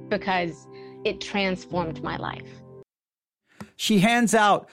[0.09, 0.67] because
[1.03, 2.47] it transformed my life.
[3.75, 4.69] She hands out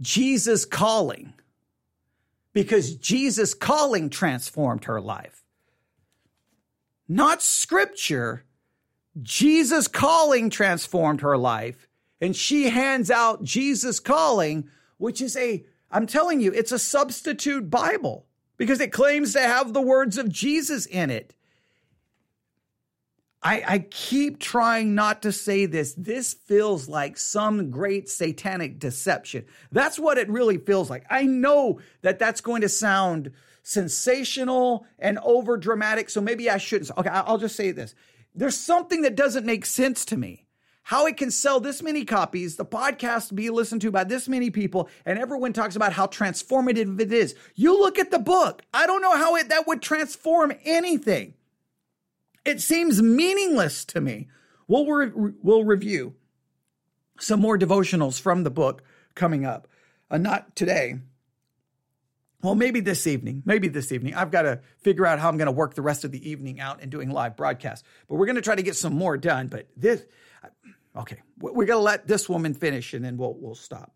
[0.00, 1.32] Jesus calling
[2.52, 5.44] because Jesus calling transformed her life.
[7.08, 8.44] Not scripture.
[9.22, 11.88] Jesus calling transformed her life.
[12.20, 17.70] And she hands out Jesus calling, which is a, I'm telling you, it's a substitute
[17.70, 18.26] Bible
[18.56, 21.34] because it claims to have the words of Jesus in it.
[23.42, 25.94] I, I keep trying not to say this.
[25.94, 29.46] This feels like some great satanic deception.
[29.72, 31.06] That's what it really feels like.
[31.08, 36.10] I know that that's going to sound sensational and over dramatic.
[36.10, 36.90] So maybe I shouldn't.
[36.98, 37.94] Okay, I'll just say this.
[38.34, 40.46] There's something that doesn't make sense to me.
[40.82, 44.50] How it can sell this many copies, the podcast be listened to by this many
[44.50, 47.34] people, and everyone talks about how transformative it is.
[47.54, 48.62] You look at the book.
[48.74, 51.34] I don't know how it that would transform anything.
[52.44, 54.28] It seems meaningless to me.
[54.66, 56.14] We'll, re- we'll review
[57.20, 58.82] some more devotionals from the book
[59.14, 59.68] coming up.
[60.10, 60.94] Uh, not today.
[62.42, 64.14] well, maybe this evening, maybe this evening.
[64.14, 66.58] I've got to figure out how I'm going to work the rest of the evening
[66.58, 67.86] out and doing live broadcasts.
[68.08, 69.48] But we're going to try to get some more done.
[69.48, 70.04] But this,
[70.96, 73.92] okay, we're going to let this woman finish and then we'll we'll stop.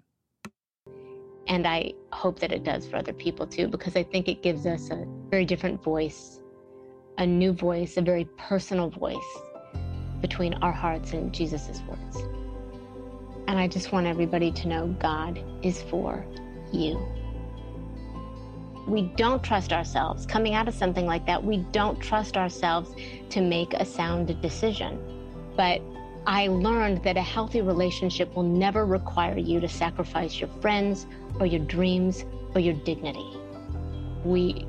[1.47, 4.67] And I hope that it does for other people too, because I think it gives
[4.67, 6.41] us a very different voice,
[7.19, 9.17] a new voice, a very personal voice
[10.23, 12.17] between our hearts and Jesus's words.
[13.47, 16.25] And I just want everybody to know God is for
[16.73, 16.99] you
[18.87, 20.27] we don't trust ourselves.
[20.27, 22.95] Coming out of something like that, we don't trust ourselves
[23.31, 24.99] to make a sound decision.
[25.57, 25.81] But
[26.27, 31.07] I learned that a healthy relationship will never require you to sacrifice your friends
[31.39, 32.25] or your dreams
[32.55, 33.31] or your dignity.
[34.25, 34.67] We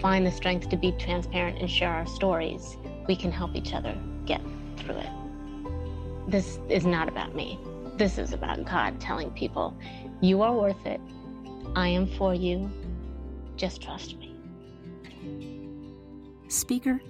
[0.00, 2.76] find the strength to be transparent and share our stories.
[3.08, 4.40] We can help each other get
[4.78, 5.10] through it.
[6.28, 7.58] This is not about me.
[7.96, 9.76] This is about God telling people,
[10.20, 11.00] you are worth it.
[11.74, 12.70] I am for you.
[13.56, 14.34] Just trust me.
[16.48, 17.00] Speaker.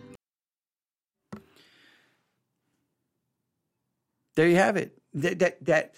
[4.34, 4.98] There you have it.
[5.14, 5.94] That, that, that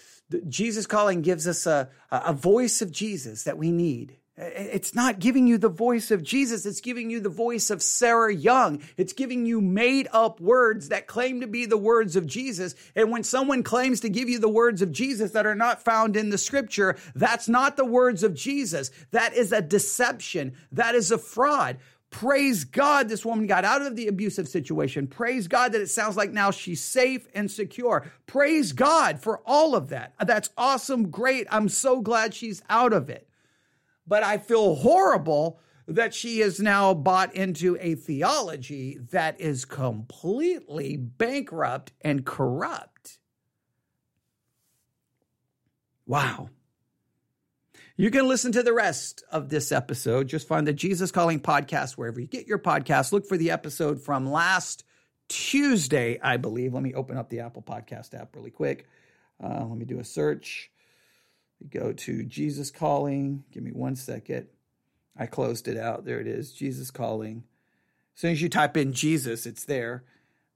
[0.47, 4.17] Jesus calling gives us a, a voice of Jesus that we need.
[4.39, 6.67] It's not giving you the voice of Jesus.
[6.67, 8.83] It's giving you the voice of Sarah Young.
[8.95, 12.75] It's giving you made up words that claim to be the words of Jesus.
[12.95, 16.15] And when someone claims to give you the words of Jesus that are not found
[16.15, 18.91] in the scripture, that's not the words of Jesus.
[19.09, 20.53] That is a deception.
[20.71, 21.77] That is a fraud.
[22.09, 25.07] Praise God, this woman got out of the abusive situation.
[25.07, 28.09] Praise God that it sounds like now she's safe and secure.
[28.25, 30.13] Praise God for all of that.
[30.25, 31.09] That's awesome.
[31.09, 31.47] Great.
[31.51, 33.27] I'm so glad she's out of it
[34.07, 40.97] but I feel horrible that she is now bought into a theology that is completely
[40.97, 43.19] bankrupt and corrupt.
[46.05, 46.49] Wow.
[47.99, 50.27] You can listen to the rest of this episode.
[50.27, 53.11] Just find the Jesus Calling podcast wherever you get your podcast.
[53.11, 54.83] Look for the episode from last
[55.29, 56.75] Tuesday, I believe.
[56.75, 58.85] Let me open up the Apple Podcast app really quick.
[59.43, 60.69] Uh, let me do a search.
[61.71, 63.43] Go to Jesus Calling.
[63.51, 64.45] Give me one second.
[65.17, 66.05] I closed it out.
[66.05, 67.45] There it is Jesus Calling.
[68.13, 70.03] As soon as you type in Jesus, it's there.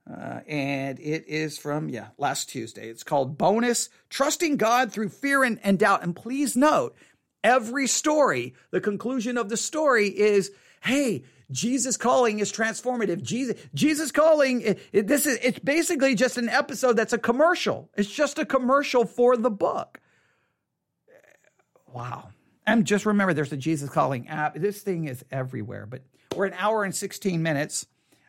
[0.09, 2.89] Uh, and it is from, yeah, last Tuesday.
[2.89, 6.03] It's called Bonus Trusting God Through Fear and, and Doubt.
[6.03, 6.95] And please note,
[7.43, 10.51] every story, the conclusion of the story is
[10.81, 13.21] hey, Jesus calling is transformative.
[13.21, 17.89] Jesus, Jesus calling, it, it, this is, it's basically just an episode that's a commercial.
[17.95, 19.99] It's just a commercial for the book.
[21.93, 22.29] Wow.
[22.65, 24.55] And just remember, there's a Jesus Calling app.
[24.55, 26.03] This thing is everywhere, but
[26.35, 27.85] we're an hour and 16 minutes.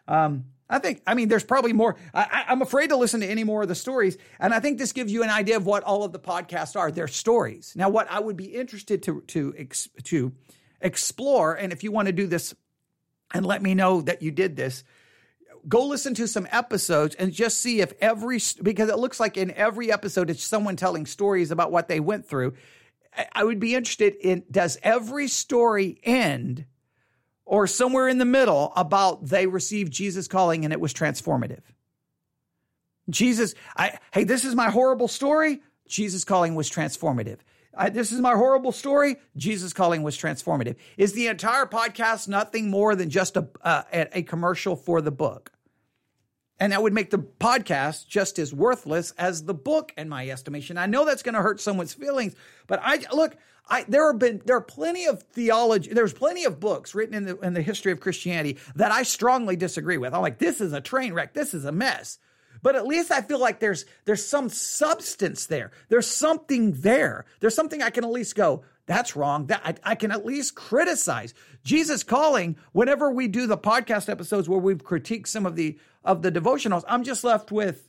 [0.09, 1.97] Um, I think, I mean, there's probably more.
[2.15, 4.17] I, am afraid to listen to any more of the stories.
[4.41, 6.91] And I think this gives you an idea of what all of the podcasts are.
[6.91, 7.75] They're stories.
[7.77, 9.53] Now, what I would be interested to, to,
[10.05, 10.33] to
[10.81, 12.55] explore, and if you want to do this
[13.35, 14.83] and let me know that you did this,
[15.69, 19.51] go listen to some episodes and just see if every, because it looks like in
[19.53, 22.55] every episode, it's someone telling stories about what they went through.
[23.33, 26.65] I would be interested in does every story end
[27.45, 31.63] or somewhere in the middle about they received Jesus calling and it was transformative?
[33.11, 35.61] Jesus, I, hey, this is my horrible story.
[35.89, 37.39] Jesus calling was transformative.
[37.77, 39.17] I, this is my horrible story.
[39.37, 40.77] Jesus calling was transformative.
[40.97, 45.52] Is the entire podcast nothing more than just a, uh, a commercial for the book?
[46.63, 50.79] And that would make the podcast just as worthless as the book, in my estimation.
[50.79, 52.37] I know that's going to hurt someone's feelings,
[52.69, 53.37] but I look.
[53.69, 55.93] I, there have been there are plenty of theology.
[55.93, 59.57] There's plenty of books written in the in the history of Christianity that I strongly
[59.57, 60.15] disagree with.
[60.15, 61.35] I'm like, this is a train wreck.
[61.35, 62.21] This is a mess.
[62.63, 65.73] But at least I feel like there's there's some substance there.
[65.89, 67.25] There's something there.
[67.41, 69.47] There's something I can at least go that's wrong.
[69.47, 71.35] That I, I, can at least criticize.
[71.63, 76.23] Jesus calling, whenever we do the podcast episodes where we've critiqued some of the of
[76.23, 77.89] the devotionals, I'm just left with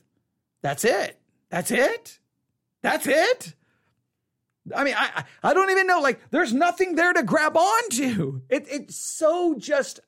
[0.62, 1.20] that's it.
[1.50, 2.18] That's it.
[2.82, 3.54] That's it.
[4.74, 6.00] I mean, I I don't even know.
[6.00, 8.40] Like, there's nothing there to grab onto.
[8.48, 10.00] It it's so just.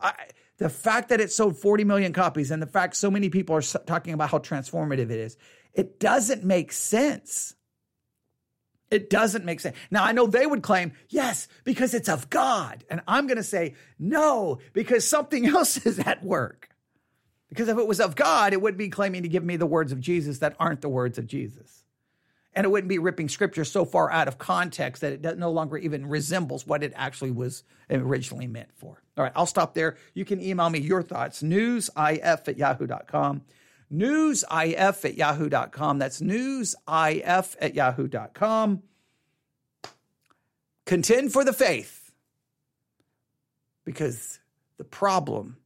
[0.00, 0.12] I,
[0.58, 3.62] the fact that it sold 40 million copies and the fact so many people are
[3.62, 5.36] talking about how transformative it is,
[5.74, 7.54] it doesn't make sense.
[8.90, 9.76] It doesn't make sense.
[9.90, 12.84] Now, I know they would claim, yes, because it's of God.
[12.88, 16.70] And I'm going to say, no, because something else is at work.
[17.56, 19.90] Because if it was of God, it wouldn't be claiming to give me the words
[19.90, 21.84] of Jesus that aren't the words of Jesus.
[22.52, 25.78] And it wouldn't be ripping scripture so far out of context that it no longer
[25.78, 29.02] even resembles what it actually was originally meant for.
[29.16, 29.96] All right, I'll stop there.
[30.12, 33.42] You can email me your thoughts, newsif at yahoo.com
[33.92, 35.98] newsif at yahoo.com.
[35.98, 38.82] That's newsif at yahoo.com.
[40.84, 42.02] Contend for the faith.
[43.84, 44.40] because
[44.78, 45.56] the problem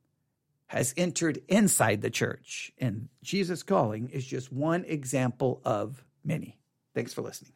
[0.71, 2.71] has entered inside the church.
[2.79, 6.61] And Jesus calling is just one example of many.
[6.95, 7.55] Thanks for listening.